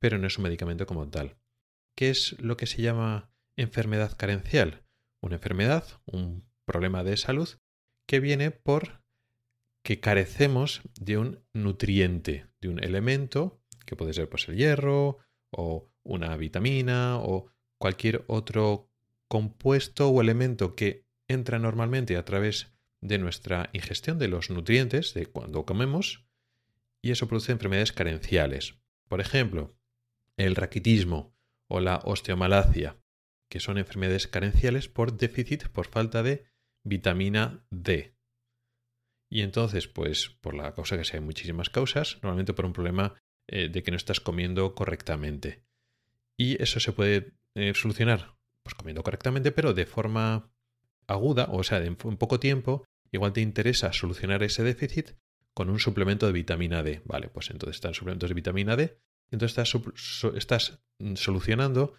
[0.00, 1.38] pero no es un medicamento como tal.
[1.96, 4.84] ¿Qué es lo que se llama enfermedad carencial?
[5.22, 7.48] Una enfermedad, un problema de salud
[8.06, 9.02] que viene por
[9.84, 15.18] que carecemos de un nutriente, de un elemento, que puede ser pues, el hierro
[15.50, 18.90] o una vitamina o cualquier otro
[19.28, 25.26] compuesto o elemento que entra normalmente a través de nuestra ingestión de los nutrientes de
[25.26, 26.26] cuando comemos
[27.02, 28.80] y eso produce enfermedades carenciales.
[29.08, 29.78] Por ejemplo,
[30.36, 31.36] el raquitismo
[31.68, 33.00] o la osteomalacia,
[33.48, 36.46] que son enfermedades carenciales por déficit, por falta de
[36.84, 38.16] vitamina D.
[39.30, 43.14] Y entonces, pues por la causa que sea, hay muchísimas causas, normalmente por un problema
[43.46, 45.64] eh, de que no estás comiendo correctamente.
[46.36, 50.52] Y eso se puede eh, solucionar pues comiendo correctamente, pero de forma
[51.08, 55.12] aguda, o sea, en poco tiempo, igual te interesa solucionar ese déficit
[55.54, 57.02] con un suplemento de vitamina D.
[57.04, 58.98] Vale, pues entonces están suplementos de vitamina D,
[59.30, 60.78] entonces estás, estás
[61.16, 61.94] solucionando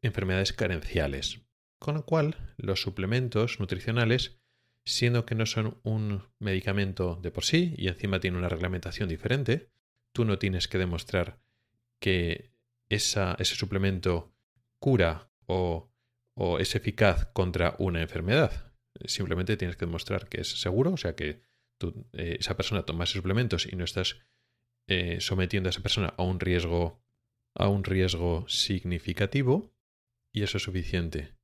[0.00, 1.42] enfermedades carenciales.
[1.78, 4.38] Con lo cual, los suplementos nutricionales,
[4.84, 9.68] siendo que no son un medicamento de por sí y encima tiene una reglamentación diferente,
[10.12, 11.38] tú no tienes que demostrar
[11.98, 12.50] que
[12.88, 14.32] ese suplemento
[14.78, 15.90] cura o
[16.36, 18.72] o es eficaz contra una enfermedad.
[19.06, 21.40] Simplemente tienes que demostrar que es seguro, o sea que
[22.12, 24.18] eh, esa persona toma suplementos y no estás
[24.86, 27.02] eh, sometiendo a esa persona a un riesgo
[27.58, 29.72] a un riesgo significativo
[30.30, 31.34] y eso es suficiente.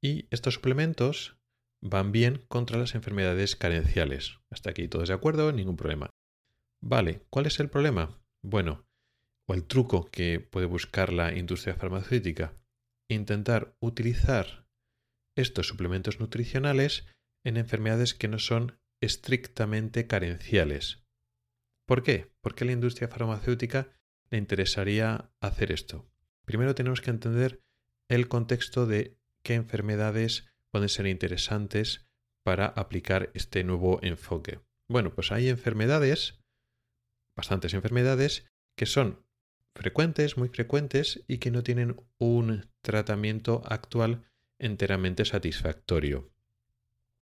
[0.00, 1.36] Y estos suplementos
[1.82, 4.38] van bien contra las enfermedades carenciales.
[4.48, 6.08] Hasta aquí todos de acuerdo, ningún problema.
[6.80, 8.18] Vale, ¿cuál es el problema?
[8.40, 8.86] Bueno,
[9.46, 12.56] o el truco que puede buscar la industria farmacéutica
[13.14, 14.66] intentar utilizar
[15.36, 17.06] estos suplementos nutricionales
[17.44, 21.04] en enfermedades que no son estrictamente carenciales.
[21.86, 22.32] ¿Por qué?
[22.40, 23.92] ¿Por qué a la industria farmacéutica
[24.30, 26.10] le interesaría hacer esto?
[26.44, 27.60] Primero tenemos que entender
[28.08, 32.08] el contexto de qué enfermedades pueden ser interesantes
[32.44, 34.60] para aplicar este nuevo enfoque.
[34.88, 36.40] Bueno, pues hay enfermedades,
[37.36, 38.46] bastantes enfermedades,
[38.76, 39.24] que son
[39.74, 44.24] frecuentes, muy frecuentes y que no tienen un tratamiento actual
[44.58, 46.32] enteramente satisfactorio.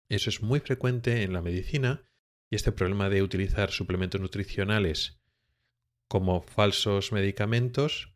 [0.10, 2.03] Eso es muy frecuente en la medicina
[2.49, 5.19] y este problema de utilizar suplementos nutricionales
[6.08, 8.13] como falsos medicamentos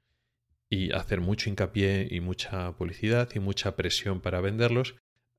[0.70, 4.96] y hacer mucho hincapié y mucha publicidad y mucha presión para venderlos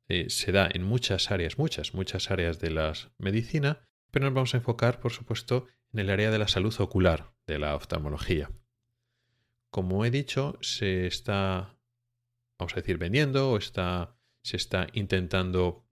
[0.09, 4.55] eh, se da en muchas áreas, muchas, muchas áreas de la medicina, pero nos vamos
[4.55, 8.51] a enfocar, por supuesto, en el área de la salud ocular, de la oftalmología.
[9.71, 11.77] Como he dicho, se está,
[12.61, 15.87] vamos a decir, vendiendo o está, se está intentando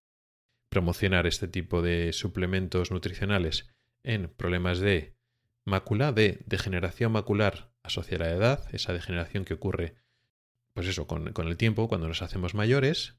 [0.69, 5.17] promocionar este tipo de suplementos nutricionales en problemas de
[5.65, 9.97] mácula, de degeneración macular asociada a la edad, esa degeneración que ocurre,
[10.75, 13.19] pues eso, con, con el tiempo, cuando nos hacemos mayores.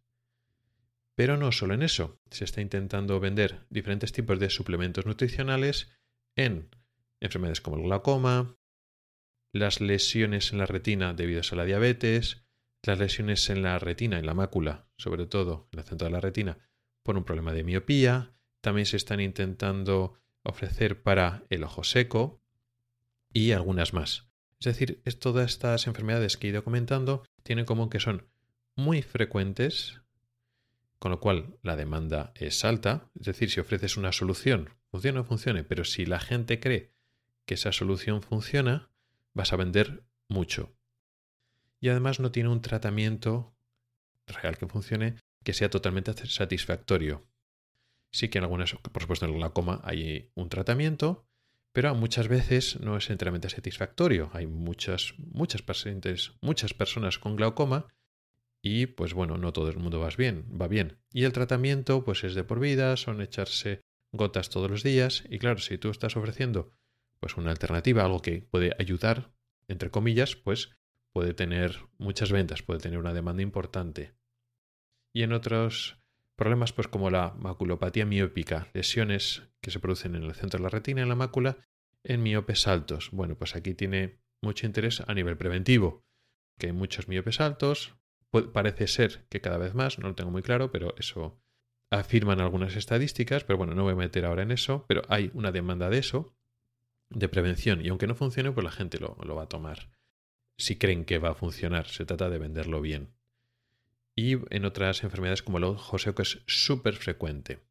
[1.15, 5.91] Pero no solo en eso, se está intentando vender diferentes tipos de suplementos nutricionales
[6.35, 6.69] en
[7.19, 8.57] enfermedades como el glaucoma,
[9.51, 12.45] las lesiones en la retina debidas a la diabetes,
[12.83, 16.21] las lesiones en la retina, en la mácula, sobre todo en el centro de la
[16.21, 16.57] retina,
[17.03, 18.33] por un problema de miopía.
[18.61, 22.41] También se están intentando ofrecer para el ojo seco
[23.31, 24.29] y algunas más.
[24.59, 28.27] Es decir, es todas estas enfermedades que he ido comentando tienen como que son
[28.75, 30.01] muy frecuentes,
[30.99, 33.09] con lo cual la demanda es alta.
[33.19, 36.93] Es decir, si ofreces una solución, funcione o funcione, pero si la gente cree
[37.45, 38.89] que esa solución funciona,
[39.33, 40.73] vas a vender mucho.
[41.79, 43.55] Y además no tiene un tratamiento
[44.27, 47.27] real que funcione que sea totalmente satisfactorio.
[48.11, 51.25] Sí que en algunas, por supuesto en el glaucoma hay un tratamiento,
[51.71, 54.29] pero muchas veces no es enteramente satisfactorio.
[54.33, 57.87] Hay muchas, muchas pacientes, muchas personas con glaucoma
[58.61, 60.99] y pues bueno, no todo el mundo va bien, va bien.
[61.13, 65.37] Y el tratamiento pues es de por vida, son echarse gotas todos los días y
[65.39, 66.73] claro, si tú estás ofreciendo
[67.19, 69.31] pues una alternativa, algo que puede ayudar,
[69.67, 70.71] entre comillas, pues
[71.13, 74.13] puede tener muchas ventas, puede tener una demanda importante.
[75.13, 75.99] Y en otros
[76.35, 80.69] problemas, pues como la maculopatía miópica, lesiones que se producen en el centro de la
[80.69, 81.57] retina, en la mácula,
[82.03, 83.09] en miopes altos.
[83.11, 86.05] Bueno, pues aquí tiene mucho interés a nivel preventivo,
[86.57, 87.95] que hay muchos miopes altos,
[88.53, 91.41] parece ser que cada vez más, no lo tengo muy claro, pero eso
[91.91, 95.51] afirman algunas estadísticas, pero bueno, no voy a meter ahora en eso, pero hay una
[95.51, 96.35] demanda de eso,
[97.09, 99.89] de prevención, y aunque no funcione, pues la gente lo, lo va a tomar.
[100.59, 103.15] Si creen que va a funcionar, se trata de venderlo bien.
[104.13, 107.61] Y en otras enfermedades como el ojo seco es súper frecuente.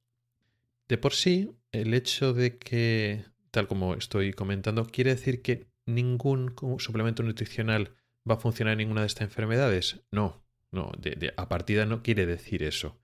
[0.89, 6.55] De por sí, el hecho de que, tal como estoy comentando, quiere decir que ningún
[6.79, 7.95] suplemento nutricional
[8.29, 10.01] va a funcionar en ninguna de estas enfermedades.
[10.11, 12.99] No, no, de, a partida no quiere decir eso.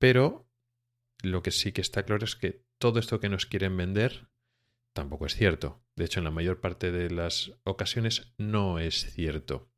[0.00, 0.50] Pero
[1.22, 4.28] lo que sí que está claro es que todo esto que nos quieren vender
[4.92, 5.82] tampoco es cierto.
[5.96, 9.70] De hecho, en la mayor parte de las ocasiones no es cierto.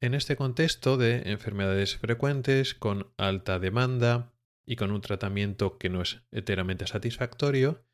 [0.00, 4.32] En este contexto de enfermedades frecuentes, con alta demanda
[4.64, 7.84] y con un tratamiento que no es enteramente satisfactorio,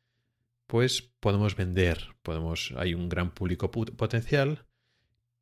[0.67, 4.67] pues podemos vender, podemos, hay un gran público potencial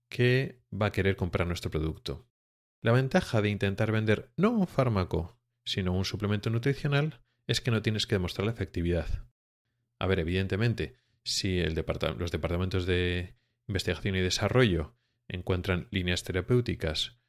[0.10, 2.28] que va a querer comprar nuestro producto.
[2.82, 7.82] La ventaja de intentar vender no un fármaco, sino un suplemento nutricional es que no
[7.82, 9.26] tienes que demostrar la efectividad.
[10.04, 13.36] A ver, evidentemente, si los departamentos de
[13.70, 14.98] investigación y desarrollo
[15.30, 17.22] encuentran líneas terapéuticas,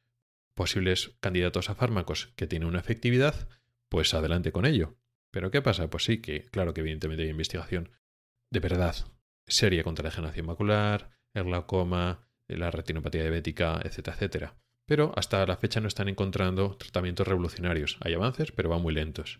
[0.55, 3.47] posibles candidatos a fármacos que tienen una efectividad,
[3.87, 4.97] pues adelante con ello.
[5.31, 5.89] Pero ¿qué pasa?
[5.89, 7.91] Pues sí, que claro que evidentemente hay investigación
[8.49, 8.93] de verdad
[9.47, 14.55] seria contra la degeneración macular, el glaucoma, la retinopatía diabética, etcétera, etcétera.
[14.85, 17.97] Pero hasta la fecha no están encontrando tratamientos revolucionarios.
[18.01, 19.39] Hay avances, pero van muy lentos.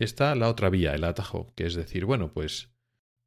[0.00, 2.70] Está la otra vía, el atajo, que es decir, bueno, pues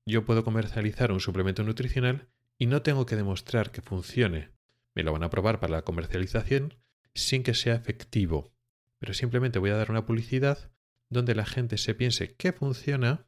[0.07, 4.49] yo puedo comercializar un suplemento nutricional y no tengo que demostrar que funcione.
[4.95, 6.73] Me lo van a probar para la comercialización
[7.13, 8.55] sin que sea efectivo.
[8.97, 10.71] Pero simplemente voy a dar una publicidad
[11.09, 13.27] donde la gente se piense que funciona.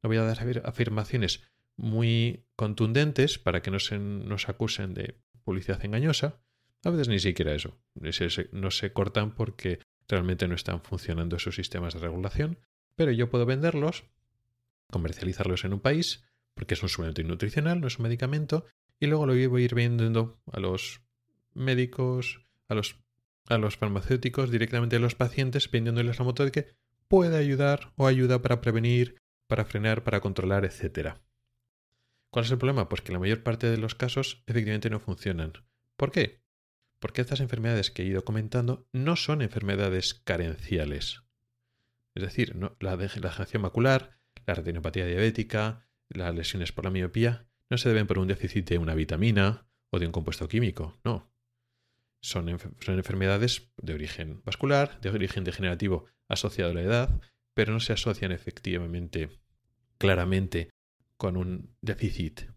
[0.00, 1.42] No voy a dar afirmaciones
[1.76, 6.40] muy contundentes para que no se nos acusen de publicidad engañosa.
[6.84, 7.76] A veces ni siquiera eso.
[8.52, 12.60] No se cortan porque realmente no están funcionando esos sistemas de regulación.
[12.96, 14.04] Pero yo puedo venderlos,
[14.90, 18.64] comercializarlos en un país, porque es un suplemento nutricional, no es un medicamento,
[18.98, 21.02] y luego lo voy a ir vendiendo a los
[21.52, 22.98] médicos, a los,
[23.46, 26.74] a los farmacéuticos, directamente a los pacientes, vendiéndoles la moto de que
[27.08, 31.18] puede ayudar o ayuda para prevenir, para frenar, para controlar, etc.
[32.30, 32.88] ¿Cuál es el problema?
[32.88, 35.52] Pues que la mayor parte de los casos efectivamente no funcionan.
[35.96, 36.42] ¿Por qué?
[36.98, 41.25] Porque estas enfermedades que he ido comentando no son enfermedades carenciales.
[42.16, 47.90] Es decir, la degeneración macular, la retinopatía diabética, las lesiones por la miopía no se
[47.90, 51.30] deben por un déficit de una vitamina o de un compuesto químico, no.
[52.22, 57.20] Son, enfermedades de origen vascular, de origen degenerativo asociado a la edad,
[57.52, 59.28] pero no se asocian efectivamente,
[59.98, 60.70] claramente,
[61.18, 62.50] con un déficit.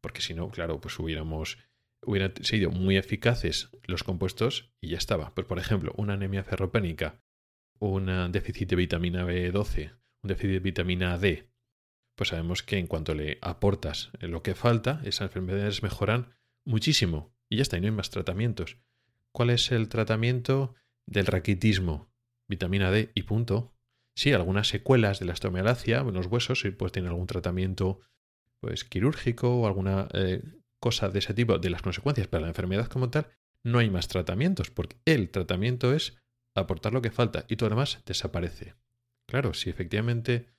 [0.00, 1.58] Porque si no, claro, pues hubiéramos
[2.02, 5.34] hubieran sido muy eficaces los compuestos y ya estaba.
[5.34, 7.22] Pues, por ejemplo, una anemia ferropénica,
[7.78, 11.48] un déficit de vitamina B12, un déficit de vitamina D,
[12.14, 16.34] pues sabemos que en cuanto le aportas lo que falta, esas enfermedades mejoran
[16.64, 17.34] muchísimo.
[17.48, 18.78] Y ya está, y no hay más tratamientos.
[19.32, 20.74] ¿Cuál es el tratamiento
[21.06, 22.10] del raquitismo?
[22.48, 23.74] Vitamina D y punto.
[24.14, 28.00] Sí, algunas secuelas de la osteomalacia en los huesos, pues tienen algún tratamiento
[28.60, 30.42] pues quirúrgico o alguna eh,
[30.78, 33.28] cosa de ese tipo de las consecuencias para la enfermedad como tal,
[33.62, 36.16] no hay más tratamientos, porque el tratamiento es
[36.54, 38.74] aportar lo que falta y todo lo demás desaparece.
[39.26, 40.54] Claro, si efectivamente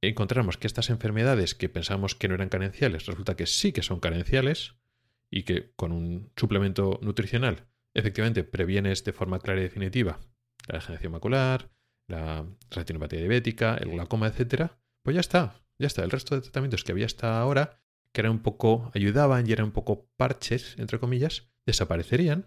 [0.00, 4.00] encontramos que estas enfermedades que pensamos que no eran carenciales, resulta que sí que son
[4.00, 4.74] carenciales
[5.30, 10.20] y que con un suplemento nutricional efectivamente previenes de forma clara y definitiva
[10.66, 11.70] la degeneración macular,
[12.06, 16.04] la retinopatía diabética, el glaucoma, etcétera, pues ya está, ya está.
[16.04, 17.80] El resto de tratamientos que había hasta ahora,
[18.12, 22.46] que eran un poco, ayudaban y eran un poco parches, entre comillas, desaparecerían.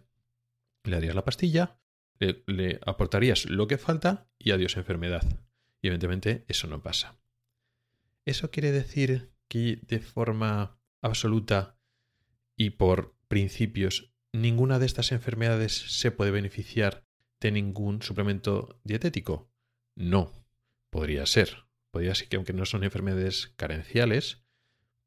[0.84, 1.80] Le darías la pastilla,
[2.20, 5.24] le, aportarías lo que falta y adiós enfermedad.
[5.82, 7.20] Y evidentemente eso no pasa.
[8.26, 11.78] ¿Eso quiere decir que de forma absoluta
[12.56, 17.06] y por principios ninguna de estas enfermedades se puede beneficiar
[17.40, 19.52] de ningún suplemento dietético?
[19.96, 20.46] No,
[20.90, 21.66] podría ser.
[21.90, 24.46] Podría ser que aunque no son enfermedades carenciales,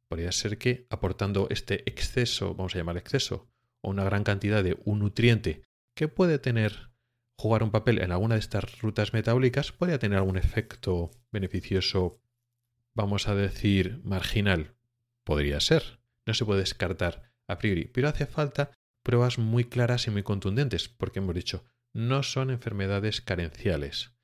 [0.09, 3.49] podría ser que aportando este exceso, vamos a llamar exceso,
[3.81, 5.63] o una gran cantidad de un nutriente
[5.95, 6.91] que puede tener
[7.37, 12.21] jugar un papel en alguna de estas rutas metabólicas podría tener algún efecto beneficioso,
[12.95, 14.75] vamos a decir, marginal.
[15.25, 16.01] Podría ser.
[16.27, 18.71] No se puede descartar a priori, pero hace falta
[19.03, 24.15] pruebas muy claras y muy contundentes, porque hemos dicho, no son enfermedades carenciales,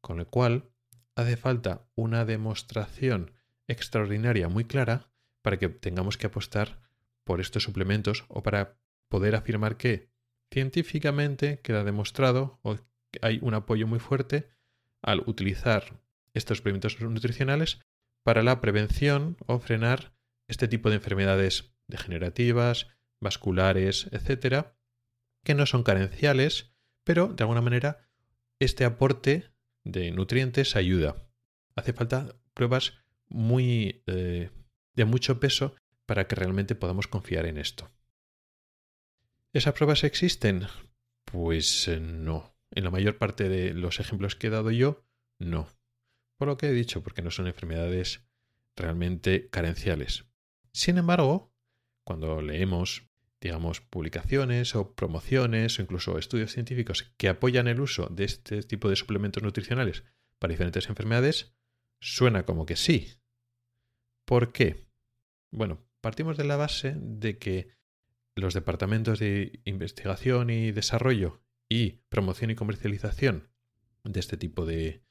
[0.00, 0.70] con lo cual
[1.16, 3.32] hace falta una demostración
[3.68, 5.10] extraordinaria muy clara
[5.42, 6.80] para que tengamos que apostar
[7.22, 8.76] por estos suplementos o para
[9.08, 10.10] poder afirmar que
[10.54, 12.76] científicamente queda demostrado o
[13.22, 14.48] hay un apoyo muy fuerte
[15.02, 16.00] al utilizar
[16.32, 17.80] estos suplementos nutricionales
[18.22, 20.14] para la prevención o frenar
[20.46, 22.86] este tipo de enfermedades degenerativas,
[23.20, 24.76] vasculares, etcétera,
[25.42, 28.08] que no son carenciales, pero de alguna manera
[28.60, 29.50] este aporte
[29.82, 31.28] de nutrientes ayuda.
[31.74, 32.94] Hace falta pruebas
[33.28, 34.50] muy eh,
[34.94, 35.74] de mucho peso
[36.06, 37.90] para que realmente podamos confiar en esto.
[39.54, 40.66] ¿Esas pruebas existen?
[41.24, 42.56] Pues eh, no.
[42.72, 45.06] En la mayor parte de los ejemplos que he dado yo,
[45.38, 45.68] no.
[46.36, 48.26] Por lo que he dicho, porque no son enfermedades
[48.74, 50.24] realmente carenciales.
[50.72, 51.54] Sin embargo,
[52.02, 53.06] cuando leemos,
[53.40, 58.88] digamos, publicaciones o promociones o incluso estudios científicos que apoyan el uso de este tipo
[58.88, 60.02] de suplementos nutricionales
[60.40, 61.54] para diferentes enfermedades,
[62.00, 63.20] suena como que sí.
[64.24, 64.88] ¿Por qué?
[65.52, 67.83] Bueno, partimos de la base de que
[68.36, 73.48] los departamentos de investigación y desarrollo y promoción y comercialización
[74.04, 75.02] de este tipo de,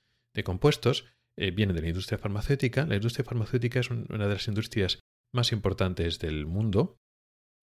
[0.43, 1.05] compuestos
[1.35, 2.85] eh, vienen de la industria farmacéutica.
[2.85, 4.99] La industria farmacéutica es una de las industrias
[5.31, 6.99] más importantes del mundo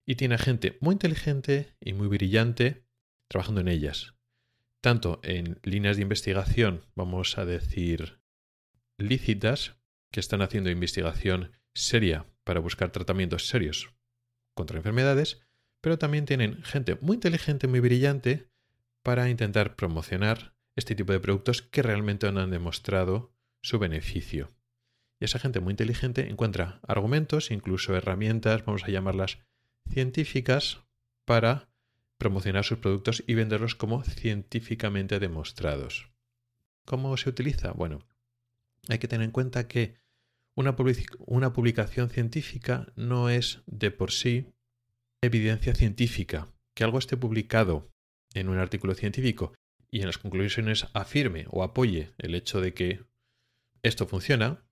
[0.06, 2.84] y tiene gente muy inteligente y muy brillante
[3.28, 4.14] trabajando en ellas.
[4.80, 8.20] Tanto en líneas de investigación, vamos a decir,
[8.98, 9.76] lícitas,
[10.10, 13.94] que están haciendo investigación seria para buscar tratamientos serios
[14.54, 15.46] contra enfermedades,
[15.80, 18.48] pero también tienen gente muy inteligente, muy brillante,
[19.02, 24.50] para intentar promocionar este tipo de productos que realmente no han demostrado su beneficio.
[25.18, 29.38] Y esa gente muy inteligente encuentra argumentos, incluso herramientas, vamos a llamarlas
[29.90, 30.82] científicas,
[31.24, 31.70] para
[32.18, 36.10] promocionar sus productos y venderlos como científicamente demostrados.
[36.84, 37.72] ¿Cómo se utiliza?
[37.72, 38.00] Bueno,
[38.88, 39.94] hay que tener en cuenta que
[40.54, 40.74] una,
[41.26, 44.52] una publicación científica no es de por sí
[45.22, 46.48] evidencia científica.
[46.74, 47.92] Que algo esté publicado
[48.34, 49.52] en un artículo científico
[49.90, 53.04] y en las conclusiones afirme o apoye el hecho de que
[53.82, 54.64] esto funciona,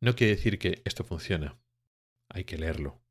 [0.00, 1.58] no quiere decir que esto funciona.
[2.28, 3.02] Hay que leerlo.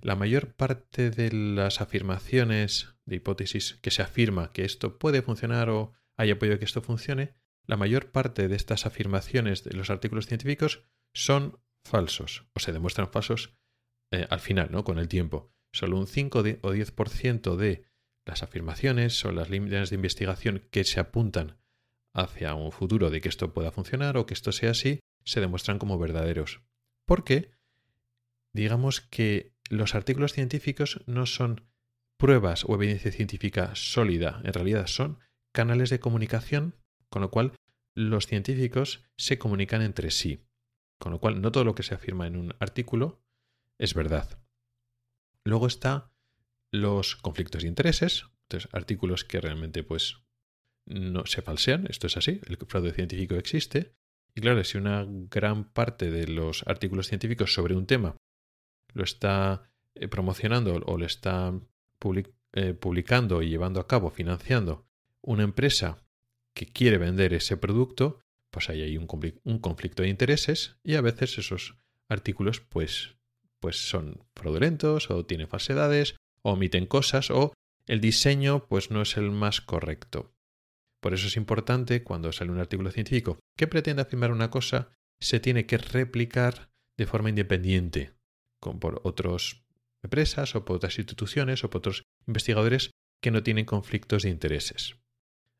[0.00, 5.70] La mayor parte de las afirmaciones de hipótesis que se afirma que esto puede funcionar
[5.70, 9.90] o hay apoyo a que esto funcione, la mayor parte de estas afirmaciones de los
[9.90, 13.56] artículos científicos son falsos o se demuestran falsos
[14.10, 14.84] eh, al final, ¿no?
[14.84, 15.52] Con el tiempo.
[15.72, 17.84] Solo un 5 o 10% de
[18.24, 21.58] las afirmaciones o las líneas de investigación que se apuntan
[22.14, 25.78] hacia un futuro de que esto pueda funcionar o que esto sea así, se demuestran
[25.78, 26.62] como verdaderos.
[27.06, 27.52] Porque,
[28.52, 31.66] digamos que los artículos científicos no son
[32.16, 35.18] pruebas o evidencia científica sólida, en realidad son
[35.52, 36.74] canales de comunicación,
[37.08, 37.52] con lo cual
[37.94, 40.44] los científicos se comunican entre sí.
[40.98, 43.22] Con lo cual no todo lo que se afirma en un artículo
[43.78, 44.40] es verdad.
[45.48, 46.12] Luego está
[46.70, 50.18] los conflictos de intereses, entonces artículos que realmente pues
[50.84, 53.94] no se falsean, esto es así, el fraude científico existe.
[54.34, 58.14] Y claro, si una gran parte de los artículos científicos sobre un tema
[58.92, 59.62] lo está
[59.94, 61.58] eh, promocionando o lo está
[62.52, 64.86] eh, publicando y llevando a cabo, financiando
[65.22, 66.06] una empresa
[66.52, 68.20] que quiere vender ese producto,
[68.50, 69.08] pues ahí hay un,
[69.44, 73.17] un conflicto de intereses y a veces esos artículos pues
[73.60, 77.52] pues son fraudulentos o tienen falsedades o omiten cosas o
[77.86, 80.32] el diseño pues no es el más correcto.
[81.00, 84.90] Por eso es importante cuando sale un artículo científico que pretende afirmar una cosa,
[85.20, 88.12] se tiene que replicar de forma independiente
[88.60, 89.62] por otras
[90.02, 92.90] empresas o por otras instituciones o por otros investigadores
[93.20, 94.96] que no tienen conflictos de intereses.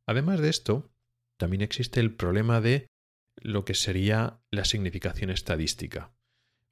[0.06, 0.90] Además de esto,
[1.38, 2.88] también existe el problema de
[3.36, 6.12] lo que sería la significación estadística.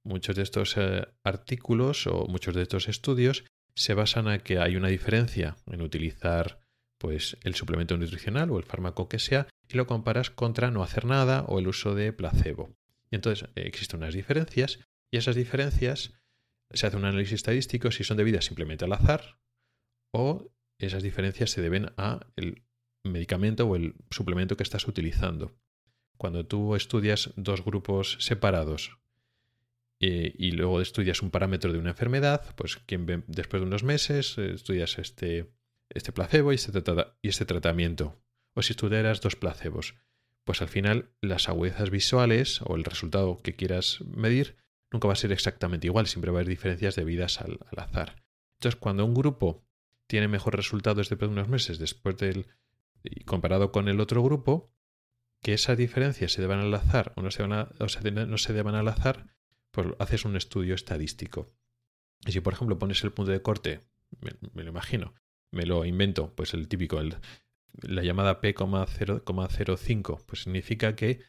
[0.06, 3.42] Muchos de estos eh, artículos o muchos de estos estudios
[3.74, 6.60] se basan en que hay una diferencia en utilizar
[6.96, 11.06] pues el suplemento nutricional o el fármaco que sea y lo comparas contra no hacer
[11.06, 12.70] nada o el uso de placebo.
[13.10, 14.78] Y entonces eh, existen unas diferencias
[15.10, 16.12] y esas diferencias
[16.70, 19.40] se hace un análisis estadístico si son debidas simplemente al azar
[20.12, 22.62] o esas diferencias se deben a el
[23.02, 25.58] medicamento o el suplemento que estás utilizando.
[26.16, 29.00] Cuando tú estudias dos grupos separados
[30.00, 34.36] eh, y luego estudias un parámetro de una enfermedad, pues quien después de unos meses
[34.38, 35.50] eh, estudias este,
[35.88, 36.82] este placebo y este,
[37.22, 38.20] y este tratamiento.
[38.54, 39.94] o si estudiaras dos placebos.
[40.44, 44.56] Pues al final las agudezas visuales o el resultado que quieras medir
[44.92, 48.22] nunca va a ser exactamente igual, siempre va a haber diferencias debidas al, al azar.
[48.58, 49.66] Entonces, cuando un grupo
[50.06, 52.46] tiene mejor resultado desde de unos meses después del
[53.24, 54.72] comparado con el otro grupo,
[55.42, 58.74] que esas diferencias se deban al azar o no se, van se, no se deban
[58.74, 59.35] al azar,
[59.76, 61.52] pues haces un estudio estadístico.
[62.24, 63.82] Y si, por ejemplo, pones el punto de corte,
[64.22, 65.12] me, lo imagino,
[65.50, 67.14] me lo invento, pues el típico, el,
[67.82, 71.20] la llamada P,0,05, pues significa que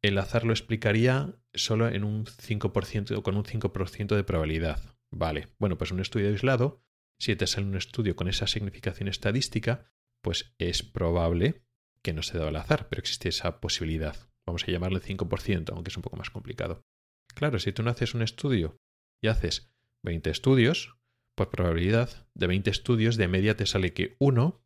[0.00, 4.96] el azar lo explicaría solo en un 5% o con un 5% de probabilidad.
[5.10, 6.82] Vale, bueno, pues un estudio aislado,
[7.18, 11.66] si te sale un estudio con esa significación estadística, pues es probable
[12.00, 14.16] que no se da al azar, pero existe esa posibilidad.
[14.46, 16.86] Vamos a llamarle 5%, aunque es un poco más complicado.
[17.34, 18.80] Claro, si tú no haces un estudio
[19.20, 19.72] y haces
[20.02, 20.96] 20 estudios,
[21.34, 24.64] por probabilidad de 20 estudios, de media te sale que uno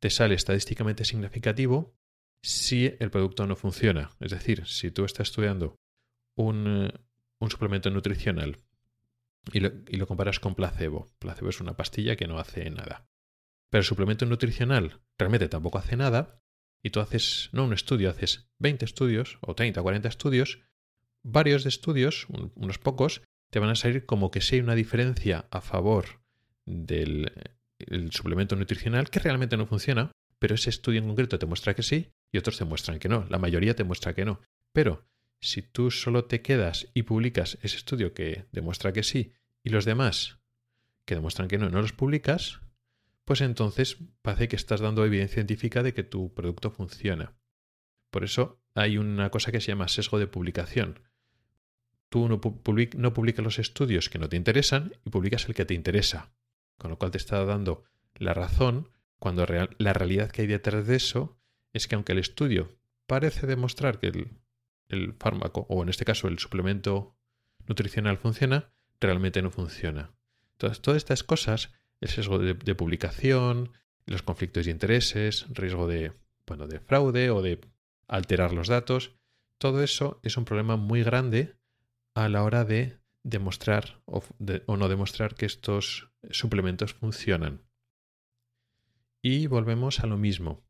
[0.00, 1.96] te sale estadísticamente significativo
[2.42, 4.10] si el producto no funciona.
[4.20, 5.78] Es decir, si tú estás estudiando
[6.36, 6.90] un,
[7.40, 8.58] un suplemento nutricional
[9.52, 13.08] y lo, y lo, comparas con placebo, placebo es una pastilla que no hace nada.
[13.70, 16.42] Pero el suplemento nutricional realmente tampoco hace nada
[16.82, 20.60] y tú haces, no un estudio, haces 20 estudios o 30 o 40 estudios,
[21.24, 25.46] varios de estudios, unos pocos, te van a salir como que si hay una diferencia
[25.50, 26.20] a favor
[26.66, 27.30] del
[28.10, 32.10] suplemento nutricional que realmente no funciona, pero ese estudio en concreto te muestra que sí
[32.30, 33.26] y otros te muestran que no.
[33.30, 34.40] La mayoría te muestra que no.
[34.72, 35.06] Pero
[35.40, 39.84] si tú solo te quedas y publicas ese estudio que demuestra que sí y los
[39.84, 40.38] demás
[41.04, 42.60] que demuestran que no, no los publicas,
[43.24, 47.36] pues entonces parece que estás dando evidencia científica de que tu producto funciona.
[48.10, 51.00] Por eso hay una cosa que se llama sesgo de publicación.
[52.14, 56.30] Tú no, publicas los estudios que no te interesan y publicas el que te interesa,
[56.78, 57.82] con lo cual te está dando
[58.14, 58.88] la razón
[59.18, 61.36] cuando la realidad que hay detrás de eso
[61.72, 62.68] es que aunque el estudio
[63.08, 64.28] parece demostrar que
[64.90, 67.16] el, fármaco, o en este caso el suplemento
[67.66, 70.14] nutricional funciona, realmente no funciona.
[70.52, 73.72] Entonces, todas estas cosas el sesgo de, publicación,
[74.06, 76.12] los conflictos de intereses, riesgo de,
[76.46, 77.60] bueno, de fraude o de
[78.06, 79.16] alterar los datos.
[79.58, 81.56] Todo eso es un problema muy grande
[82.14, 84.22] a la hora de demostrar o,
[84.76, 87.62] no demostrar que estos suplementos funcionan.
[89.22, 90.64] Y volvemos a lo mismo.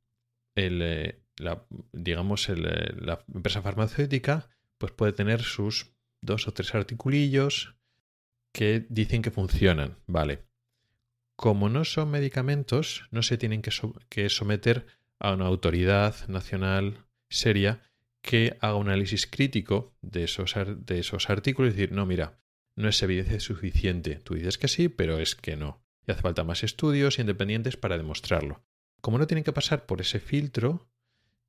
[0.56, 7.76] Eh, la, digamos, eh, la empresa farmacéutica pues puede tener sus dos o tres articulillos
[8.52, 9.98] que dicen que funcionan.
[10.06, 10.44] Vale.
[11.36, 14.86] Como no son medicamentos, no se tienen que, someter
[15.18, 17.82] a una autoridad nacional seria
[18.24, 22.40] que haga un análisis crítico de esos, de esos artículos y decir, no, mira,
[22.74, 24.16] no es evidencia suficiente.
[24.16, 25.84] Tú dices que sí, pero es que no.
[26.06, 28.64] Y hace falta más estudios independientes para demostrarlo.
[29.02, 30.88] Como no tienen que pasar por ese filtro,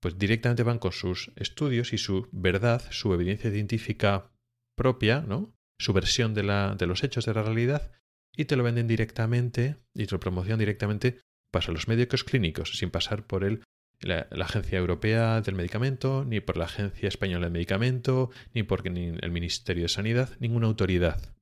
[0.01, 4.29] pues directamente van con sus estudios y su verdad, su evidencia científica
[4.75, 5.55] propia, ¿no?
[5.79, 7.93] Su versión de, la, de los hechos de la realidad,
[8.35, 11.21] y te lo venden directamente y te lo promocionan directamente
[11.51, 13.63] para los médicos clínicos, sin pasar por el,
[14.01, 19.31] la, Agencia Europea del Medicamento, ni por la Agencia Española del Medicamento, ni por el
[19.31, 21.35] Ministerio de Sanidad, ninguna autoridad.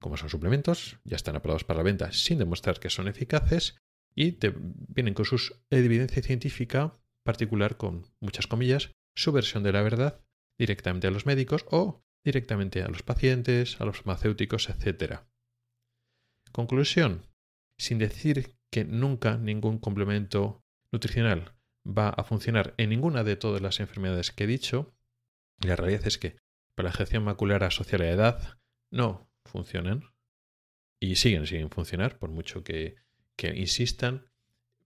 [0.00, 3.76] Como son suplementos, ya están aprobados para la venta sin demostrar que son eficaces
[4.14, 4.38] y
[4.88, 5.38] vienen con su
[5.70, 10.20] evidencia científica particular, con muchas comillas, su versión de la verdad
[10.58, 15.20] directamente a los médicos o directamente a los pacientes, a los farmacéuticos, etc.
[16.52, 17.26] Conclusión.
[17.78, 21.54] Sin decir que nunca ningún complemento nutricional
[21.86, 24.94] va a funcionar en ninguna de todas las enfermedades que he dicho,
[25.60, 26.36] la realidad es que
[26.74, 28.58] para la gestión macular asociada a la edad
[28.90, 30.04] no funcionan
[31.00, 32.96] y siguen sin funcionar por mucho que,
[33.36, 34.26] que insistan.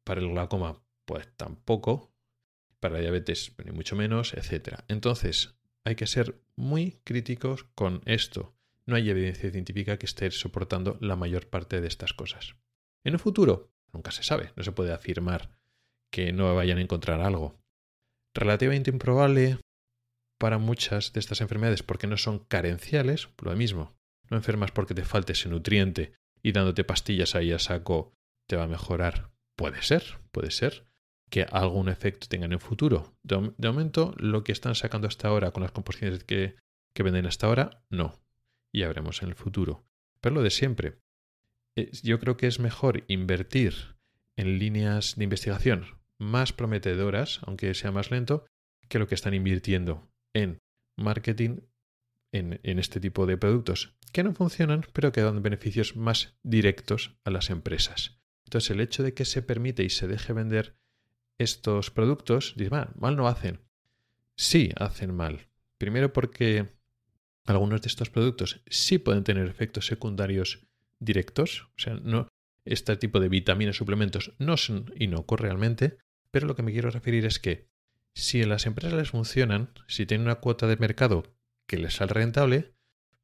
[0.05, 2.15] Para el glaucoma pues tampoco,
[2.79, 4.81] para la diabetes ni mucho menos, etc.
[4.89, 8.55] Entonces hay que ser muy críticos con esto
[8.87, 12.57] no hay evidencia científica que esté soportando la mayor parte de estas cosas.
[13.03, 15.51] En el futuro, nunca se sabe, no se puede afirmar
[16.15, 17.59] que no vayan a encontrar algo.
[18.35, 19.59] Relativamente improbable
[20.39, 23.97] para muchas de estas enfermedades porque no son carenciales, lo mismo.
[24.31, 28.13] No enfermas porque te falte ese nutriente y dándote pastillas ahí a saco
[28.47, 29.33] te va a mejorar.
[29.57, 30.87] Puede ser, puede ser
[31.31, 33.17] que algún efecto tengan en el futuro.
[33.25, 36.55] De, momento, lo que están sacando hasta ahora con las composiciones que,
[36.95, 38.23] que venden hasta ahora, no
[38.73, 39.85] y ya veremos en el futuro.
[40.21, 41.01] Pero lo de siempre.
[42.05, 43.97] Yo creo que es mejor invertir
[44.37, 48.47] en líneas de investigación más prometedoras, aunque sea más lento,
[48.89, 50.59] que lo que están invirtiendo en
[50.97, 51.61] marketing
[52.33, 57.31] en, este tipo de productos que no funcionan, pero que dan beneficios más directos a
[57.31, 58.21] las empresas.
[58.45, 60.77] Entonces, el hecho de que se permite y se deje vender
[61.39, 63.61] estos productos, dices, mal no hacen.
[64.37, 65.49] Sí, hacen mal.
[65.79, 66.69] Primero porque
[67.45, 70.67] algunos de estos productos sí pueden tener efectos secundarios
[71.01, 72.29] directos, o sea, no,
[72.65, 75.99] este tipo de vitaminas suplementos no son inocuos realmente,
[76.35, 77.71] pero lo que me quiero referir es que
[78.13, 81.33] si en las empresas les funcionan, si tienen una cuota de mercado
[81.69, 82.75] que les sale rentable,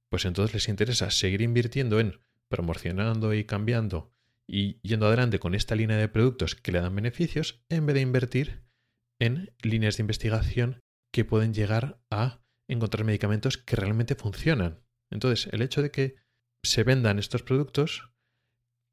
[0.09, 4.15] pues entonces les interesa seguir invirtiendo en promocionando y cambiando
[4.47, 8.01] y yendo adelante con esta línea de productos que le dan beneficios en vez de
[8.01, 8.63] invertir
[9.19, 10.79] en líneas de investigación
[11.13, 14.85] que pueden llegar a encontrar medicamentos que realmente funcionan.
[15.11, 16.15] Entonces, el hecho de que
[16.63, 18.13] se vendan estos productos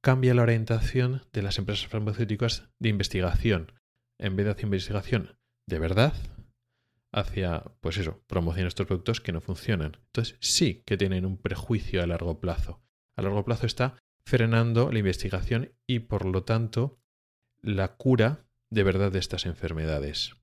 [0.02, 3.78] cambia la orientación de las empresas farmacéuticas de investigación.
[4.20, 5.38] En vez de hacer investigación
[5.68, 6.14] de verdad,
[7.12, 9.98] hacia, pues eso, promocionar estos productos que no funcionan.
[10.08, 12.82] Entonces, sí que tienen un prejuicio a largo plazo.
[13.16, 17.00] A largo plazo está frenando la investigación y, por lo tanto,
[17.62, 20.37] la cura de verdad de estas enfermedades.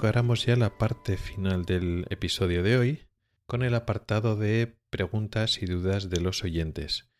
[0.00, 3.06] Encaramos ya la parte final del episodio de hoy
[3.44, 7.10] con el apartado de preguntas y dudas de los oyentes.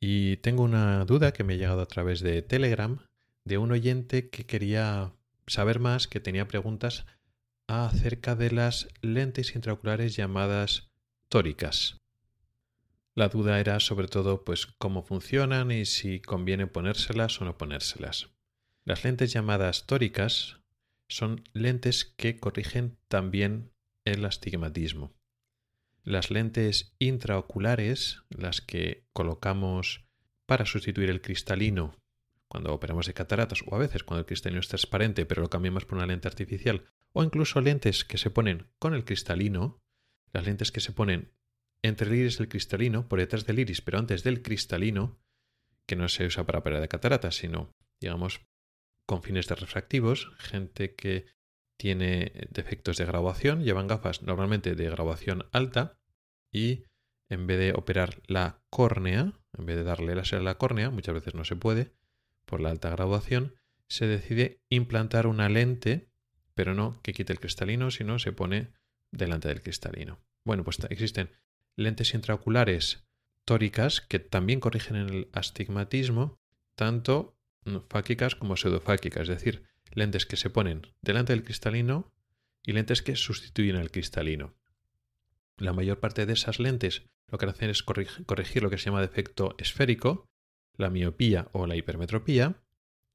[0.00, 2.98] Y tengo una duda que me ha llegado a través de Telegram
[3.44, 5.12] de un oyente que quería
[5.46, 7.06] saber más, que tenía preguntas
[7.68, 10.90] acerca de las lentes intraoculares llamadas
[11.28, 12.00] tóricas.
[13.14, 18.30] La duda era sobre todo pues cómo funcionan y si conviene ponérselas o no ponérselas.
[18.84, 20.58] Las lentes llamadas tóricas
[21.08, 23.72] son lentes que corrigen también
[24.04, 25.14] el astigmatismo.
[26.02, 30.06] Las lentes intraoculares, las que colocamos
[30.46, 31.96] para sustituir el cristalino
[32.48, 35.84] cuando operamos de cataratas o a veces cuando el cristalino es transparente pero lo cambiamos
[35.84, 39.80] por una lente artificial o incluso lentes que se ponen con el cristalino,
[40.32, 41.32] las lentes que se ponen
[41.82, 45.18] entre el iris y el cristalino, por detrás del iris pero antes del cristalino,
[45.86, 48.46] que no se usa para operar de cataratas, sino digamos
[49.06, 51.26] con fines de refractivos, gente que
[51.78, 55.98] tiene defectos de graduación, llevan gafas normalmente de graduación alta
[56.52, 56.84] y
[57.28, 61.14] en vez de operar la córnea, en vez de darle láser a la córnea, muchas
[61.14, 61.92] veces no se puede
[62.44, 63.56] por la alta graduación,
[63.88, 66.08] se decide implantar una lente,
[66.54, 68.72] pero no que quite el cristalino, sino se pone
[69.12, 70.20] delante del cristalino.
[70.44, 71.30] Bueno, pues existen
[71.76, 73.04] lentes intraoculares
[73.44, 76.38] tóricas que también corrigen el astigmatismo,
[76.74, 77.35] tanto
[77.88, 82.12] fáquicas como pseudofáquicas, es decir, lentes que se ponen delante del cristalino
[82.62, 84.54] y lentes que sustituyen al cristalino.
[85.58, 89.00] La mayor parte de esas lentes lo que hacen es corregir lo que se llama
[89.00, 90.28] defecto esférico,
[90.76, 92.62] la miopía o la hipermetropía.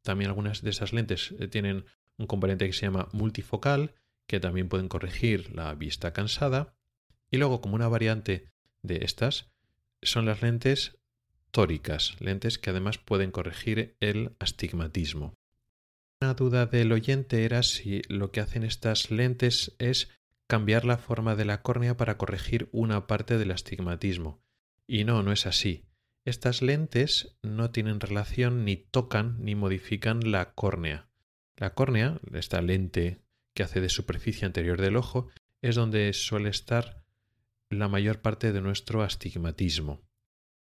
[0.01, 1.85] También algunas de esas lentes eh, tienen
[2.17, 3.95] un componente que se llama multifocal,
[4.27, 6.75] que también pueden corregir la vista cansada.
[7.29, 9.51] Y luego, como una variante de estas,
[10.01, 10.97] son las lentes
[11.51, 15.33] tóricas, lentes que además pueden corregir el astigmatismo.
[16.21, 20.09] Una duda del oyente era si lo que hacen estas lentes es
[20.47, 24.41] cambiar la forma de la córnea para corregir una parte del astigmatismo.
[24.85, 25.85] Y no, no es así.
[26.25, 31.09] Estas lentes no tienen relación ni tocan ni modifican la córnea.
[31.57, 33.21] La córnea, esta lente
[33.55, 35.29] que hace de superficie anterior del ojo,
[35.61, 37.03] es donde suele estar
[37.69, 40.01] la mayor parte de nuestro astigmatismo.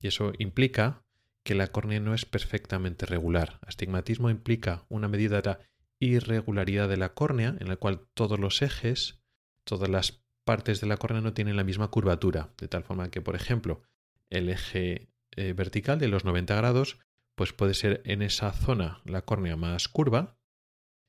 [0.03, 1.05] Y eso implica
[1.45, 3.59] que la córnea no es perfectamente regular.
[3.65, 5.57] Astigmatismo implica una medida de
[5.99, 9.23] irregularidad de la córnea, en la cual todos los ejes,
[9.63, 13.21] todas las partes de la córnea no tienen la misma curvatura, de tal forma que,
[13.21, 13.81] por ejemplo,
[14.29, 16.99] el eje eh, vertical de los 90 grados,
[17.35, 20.37] pues puede ser en esa zona la córnea más curva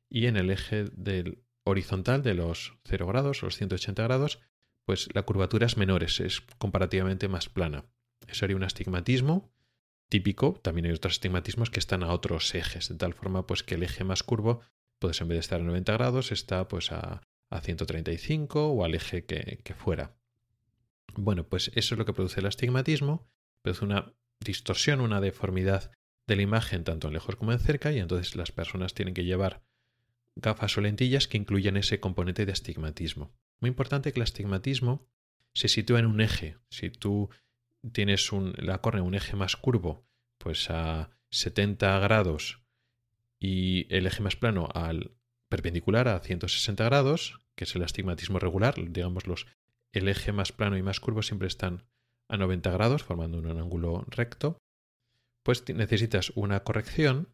[0.09, 4.41] y en el eje del horizontal de los 0 grados, los 180 grados,
[4.87, 7.87] pues la curvatura es menor, es comparativamente más plana.
[8.27, 9.51] Eso sería un astigmatismo
[10.09, 10.55] típico.
[10.63, 13.83] También hay otros astigmatismos que están a otros ejes, de tal forma pues que el
[13.83, 14.61] eje más curvo,
[14.99, 18.95] pues en vez de estar a 90 grados, está pues a, a 135 o al
[18.95, 20.17] eje que, que fuera.
[21.17, 23.29] Bueno, pues eso es lo que produce el astigmatismo,
[23.63, 25.93] produce una distorsión, una deformidad
[26.27, 29.25] de la imagen tanto en lejos como en cerca y entonces las personas tienen que
[29.25, 29.63] llevar
[30.37, 33.33] gafas o lentillas que incluyan ese componente de astigmatismo.
[33.61, 35.07] Muy importante que el astigmatismo
[35.53, 36.57] se sitúe en un eje.
[36.71, 37.31] Si tú
[37.93, 40.07] tienes un, la córnea un eje más curvo,
[40.39, 42.63] pues a 70 grados
[43.39, 45.17] y el eje más plano al
[45.49, 49.47] perpendicular a 160 grados, que es el astigmatismo regular, digamos los
[49.93, 51.85] el eje más plano y más curvo siempre están
[52.29, 54.59] a 90 grados, formando un ángulo recto,
[55.45, 57.29] pues necesitas una corrección,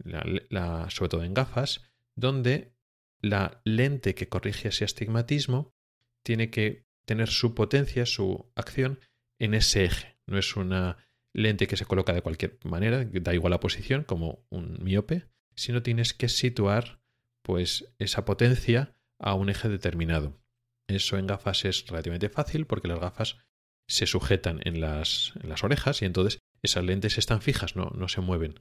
[0.00, 1.82] sobre todo en gafas,
[2.14, 2.72] donde
[3.20, 5.74] la lente que corrige ese astigmatismo
[6.22, 9.00] tiene que tener su potencia, su acción
[9.38, 10.16] en ese eje.
[10.26, 10.98] No es una
[11.32, 15.82] lente que se coloca de cualquier manera, da igual la posición, como un miope, sino
[15.82, 17.00] tienes que situar
[17.42, 20.38] pues esa potencia a un eje determinado.
[20.86, 23.38] Eso en gafas es relativamente fácil porque las gafas
[23.86, 25.32] se sujetan en las,
[25.62, 28.60] orejas y entonces esas lentes están fijas, no, no se mueven.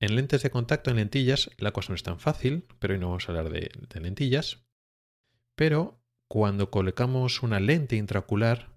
[0.00, 3.08] En lentes de contacto, en lentillas, la cosa no es tan fácil, pero hoy no
[3.08, 3.70] vamos a hablar de,
[4.00, 4.64] lentillas.
[5.54, 8.69] Pero cuando colocamos una lente intraocular,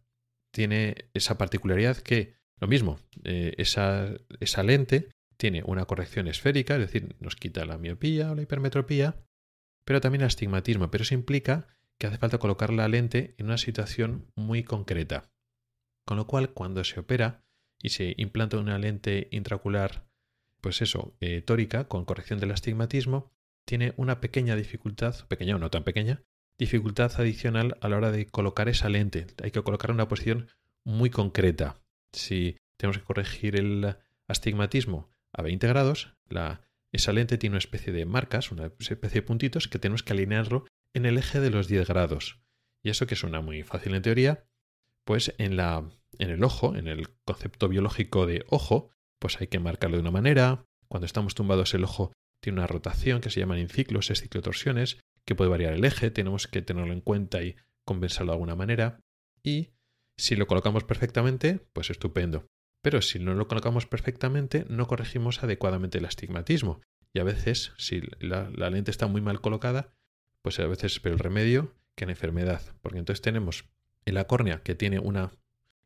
[0.53, 6.81] tiene esa particularidad que, lo mismo, eh, esa, esa lente tiene una corrección esférica, es
[6.81, 9.25] decir, nos quita la miopía o la hipermetropía,
[9.83, 10.89] pero también astigmatismo.
[10.91, 15.31] Pero eso implica que hace falta colocar la lente en una situación muy concreta.
[16.05, 17.43] Con lo cual, cuando se opera
[17.81, 20.07] y se implanta una lente intraocular,
[20.61, 23.33] pues eso, eh, tórica, con corrección del astigmatismo,
[23.65, 26.23] tiene una pequeña dificultad, pequeña o no tan pequeña,
[26.57, 29.27] dificultad adicional a la hora de colocar esa lente.
[29.43, 30.47] Hay que colocar una posición
[30.85, 31.81] muy concreta.
[32.11, 33.95] Si tenemos que corregir el
[34.27, 39.27] astigmatismo a 20 grados, la, esa lente tiene una especie de marcas, una especie de
[39.27, 42.39] puntitos que tenemos que alinearlo en el eje de los 10 grados.
[42.83, 44.45] Y eso que suena muy fácil en teoría,
[45.05, 45.89] pues en, la,
[46.19, 50.11] en el ojo, en el concepto biológico de ojo, pues hay que marcarlo de una
[50.11, 50.65] manera.
[50.87, 55.35] Cuando estamos tumbados el ojo tiene una rotación que se llaman inciclos, es ciclotorsiones, que
[55.35, 57.55] puede variar el eje, tenemos que tenerlo en cuenta y
[57.85, 58.99] compensarlo de alguna manera.
[59.43, 59.73] Y
[60.17, 62.47] si lo colocamos perfectamente, pues estupendo.
[62.81, 66.81] Pero si no lo colocamos perfectamente, no corregimos adecuadamente el astigmatismo.
[67.13, 69.93] Y a veces, si la, lente está muy mal colocada,
[70.41, 73.69] pues a veces es peor el remedio que la enfermedad, porque entonces tenemos
[74.05, 75.31] en la córnea que tiene una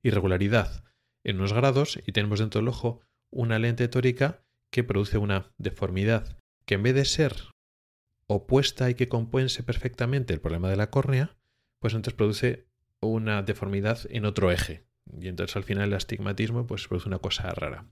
[0.02, 0.84] irregularidad
[1.24, 6.38] en unos grados y tenemos dentro del ojo una lente tórica que produce una deformidad
[6.66, 7.34] que en vez de ser
[8.28, 11.38] opuesta y que compense perfectamente el problema de la córnea,
[11.80, 12.68] pues entonces produce
[13.00, 14.86] una deformidad en otro eje.
[15.20, 17.90] Y entonces al final el astigmatismo pues produce una cosa rara.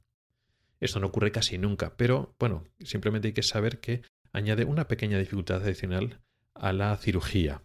[0.80, 4.02] Esto no ocurre casi nunca, pero bueno, simplemente hay que saber que
[4.34, 6.20] añade una pequeña dificultad adicional
[6.54, 7.64] a la cirugía.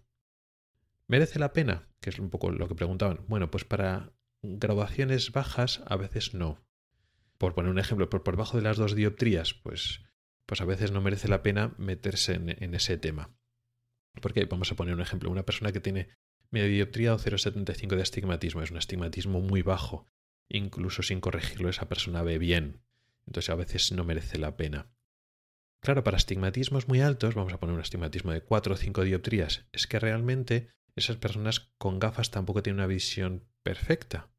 [1.08, 1.88] ¿Merece la pena?
[2.00, 3.24] Que es un poco lo que preguntaban.
[3.26, 4.12] Bueno, pues para
[4.42, 6.60] graduaciones bajas a veces no.
[7.36, 10.02] Por poner un ejemplo, por, por debajo de las dos dioptrías, pues,
[10.50, 13.30] pues a veces no merece la pena meterse en, ese tema.
[14.20, 16.08] Porque vamos a poner un ejemplo, una persona que tiene
[16.50, 20.08] media dioptría o 0,75 de astigmatismo, es un astigmatismo muy bajo.
[20.48, 22.82] Incluso sin corregirlo esa persona ve bien.
[23.28, 24.90] Entonces a veces no merece la pena.
[25.78, 29.68] Claro, para astigmatismos muy altos, vamos a poner un astigmatismo de 4 o 5 dioptrías,
[29.70, 34.32] es que realmente esas personas con gafas tampoco tienen una visión perfecta,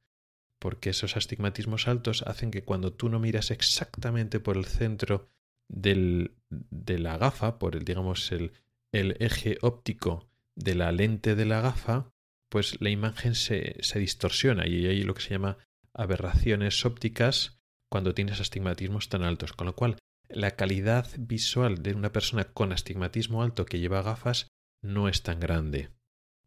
[0.60, 5.32] porque esos astigmatismos altos hacen que cuando tú no miras exactamente por el centro
[5.72, 8.52] del, de la gafa, por el, digamos, el,
[8.92, 12.12] el, eje óptico de la lente de la gafa,
[12.50, 15.58] pues la imagen se, se distorsiona y hay lo que se llama
[15.94, 17.60] aberraciones ópticas
[17.90, 19.98] cuando tienes astigmatismos tan altos, con lo cual
[20.30, 24.48] la calidad visual de una persona con astigmatismo alto que lleva gafas
[24.82, 25.90] no es tan grande.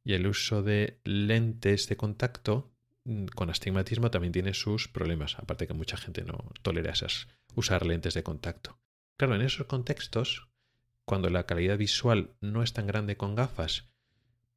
[0.04, 2.72] Y el uso de lentes de contacto
[3.04, 6.92] mm, con astigmatismo también tiene sus problemas, aparte que mucha gente no tolera
[7.54, 8.78] usar lentes de contacto.
[9.16, 10.48] Claro, en esos contextos,
[11.04, 13.90] cuando la calidad visual no es tan grande con gafas,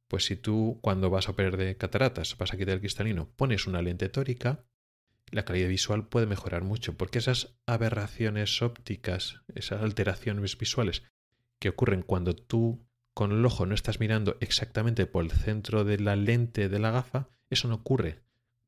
[0.08, 3.66] pues si tú cuando vas a operar de cataratas, vas a quitar el cristalino, pones
[3.66, 4.64] una lente tórica,
[5.30, 11.02] la calidad visual puede mejorar mucho, porque esas aberraciones ópticas, esas alteraciones visuales
[11.58, 15.98] que ocurren cuando tú con el ojo no estás mirando exactamente por el centro de
[15.98, 18.22] la lente de la gafa, eso no ocurre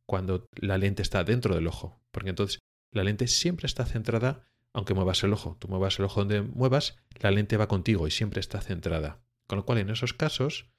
[0.07, 2.59] cuando la lente está dentro del ojo, porque entonces
[2.91, 6.99] la lente siempre está centrada, aunque muevas el ojo, tú muevas el ojo donde muevas,
[7.21, 9.21] la lente va contigo y siempre está centrada.
[9.47, 10.71] Con lo cual, en esos casos,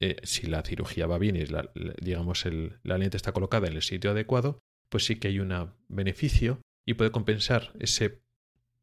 [0.00, 1.70] eh, si la cirugía va bien y la,
[2.00, 2.44] digamos
[2.82, 6.94] la lente está colocada en el sitio adecuado, pues sí que hay un beneficio y
[6.94, 8.22] puede compensar ese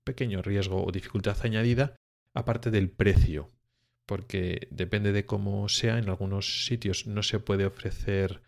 [0.03, 1.95] pequeño riesgo o dificultad añadida
[2.33, 3.51] aparte del precio,
[4.05, 8.41] porque depende de cómo sea, en algunos sitios no se puede ofrecer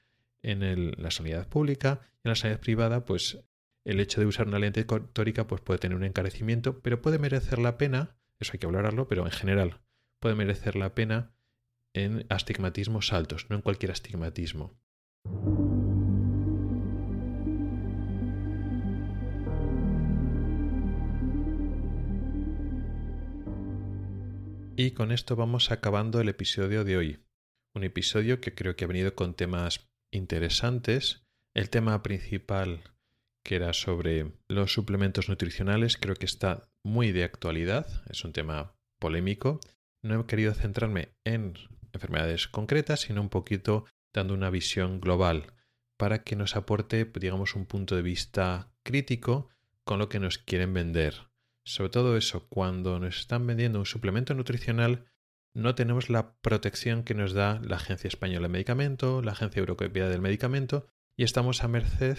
[0.43, 3.39] en la sanidad pública, en la sanidad privada, pues
[3.87, 7.57] el hecho de usar una lente tórica pues puede tener un encarecimiento, pero puede merecer
[7.57, 9.79] la pena, eso hay que hablarlo, pero en general
[10.19, 11.31] puede merecer la pena
[11.93, 14.77] en astigmatismos altos, no en cualquier astigmatismo.
[24.75, 27.25] Y con esto vamos acabando el episodio de hoy.
[27.73, 31.25] Un episodio que creo que ha venido con temas interesantes.
[31.55, 32.83] El tema principal
[33.47, 37.87] que era sobre los suplementos nutricionales creo que está muy de actualidad.
[38.09, 39.61] Es un tema polémico.
[40.03, 41.53] No he querido centrarme en
[41.93, 45.53] enfermedades concretas, sino un poquito dando una visión global
[45.95, 49.47] para que nos aporte, digamos, un punto de vista crítico
[49.85, 51.29] con lo que nos quieren vender.
[51.63, 55.05] Sobre todo eso, cuando nos están vendiendo un suplemento nutricional,
[55.55, 60.09] no tenemos la protección que nos da la Agencia Española de Medicamento, la Agencia Europea
[60.09, 60.85] del Medicamento,
[61.15, 62.17] y estamos a merced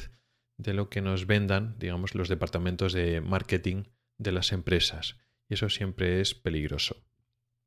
[0.59, 3.85] de lo que nos vendan, digamos, los departamentos de marketing
[4.19, 5.17] de las empresas.
[5.49, 7.05] Y eso siempre es peligroso.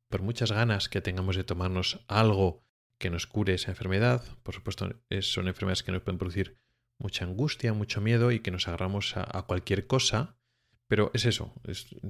[0.08, 2.64] Por muchas ganas que tengamos de tomarnos algo
[2.98, 6.58] que nos cure esa enfermedad, por supuesto, son enfermedades que nos pueden producir
[6.98, 10.38] mucha angustia, mucho miedo y que nos agarramos a cualquier cosa,
[10.86, 11.54] pero es eso,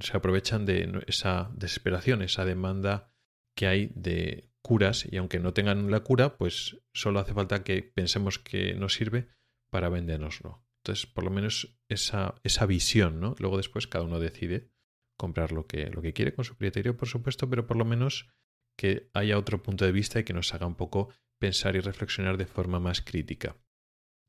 [0.00, 3.14] se aprovechan de esa desesperación, esa demanda
[3.56, 7.82] que hay de curas y aunque no tengan la cura, pues solo hace falta que
[7.82, 9.28] pensemos que nos sirve
[9.70, 10.64] para vendérnoslo.
[10.82, 13.36] Entonces, por lo menos esa, esa visión, ¿no?
[13.38, 14.72] Luego después cada uno decide
[15.16, 18.28] comprar lo que, lo que quiere con su criterio, por supuesto, pero por lo menos
[18.76, 22.36] que haya otro punto de vista y que nos haga un poco pensar y reflexionar
[22.36, 23.56] de forma más crítica.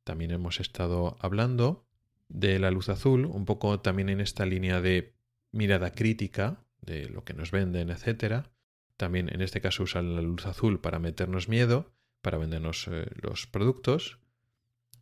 [0.04, 1.88] También hemos estado hablando
[2.28, 5.16] de la luz azul, un poco también en esta línea de
[5.51, 8.51] mirada crítica de lo que nos venden, etcétera.
[8.97, 13.47] También en este caso usan la luz azul para meternos miedo, para vendernos eh, los
[13.47, 14.20] productos.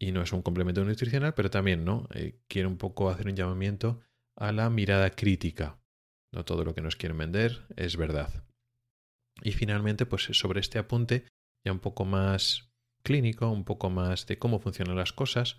[0.02, 3.36] Y no es un complemento nutricional, pero también no eh, quiere un poco hacer un
[3.36, 4.02] llamamiento
[4.36, 5.80] a la mirada crítica.
[6.34, 8.44] No todo lo que nos quieren vender es verdad.
[9.44, 11.28] Y finalmente, pues sobre este apunte,
[11.64, 12.72] ya un poco más
[13.04, 15.58] clínico, un poco más de cómo funcionan las cosas,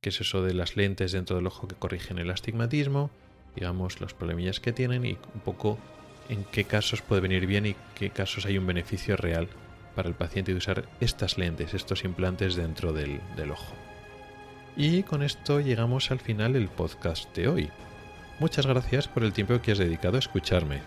[0.00, 3.10] que es eso de las lentes dentro del ojo que corrigen el astigmatismo,
[3.54, 5.78] digamos los problemillas que tienen y un poco
[6.30, 9.50] en qué casos puede venir bien y qué casos hay un beneficio real
[9.94, 13.74] para el paciente de usar estas lentes, estos implantes dentro del, del ojo.
[14.76, 17.70] Y con esto llegamos al final del podcast de hoy.
[18.38, 20.80] Muchas gracias por el tiempo que has dedicado a escucharme.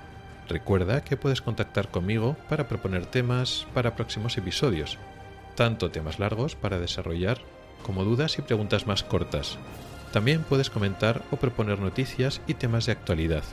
[0.50, 4.98] Recuerda que puedes contactar conmigo para proponer temas para próximos episodios,
[5.56, 7.40] tanto temas largos para desarrollar
[7.84, 9.58] como dudas y preguntas más cortas.
[10.12, 13.44] También puedes comentar o proponer noticias y temas de actualidad.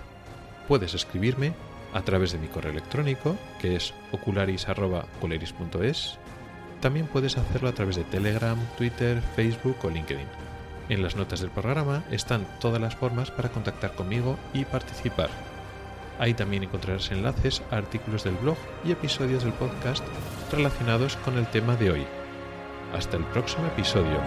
[0.69, 1.55] Puedes escribirme
[1.93, 6.19] a través de mi correo electrónico, que es ocularis.ocularis.es.
[6.81, 10.27] También puedes hacerlo a través de Telegram, Twitter, Facebook o LinkedIn.
[10.89, 15.31] En las notas del programa están todas las formas para contactar conmigo y participar.
[16.19, 20.05] Ahí también encontrarás enlaces a artículos del blog y episodios del podcast
[20.51, 22.07] relacionados con el tema de hoy.
[22.95, 24.21] Hasta el próximo episodio.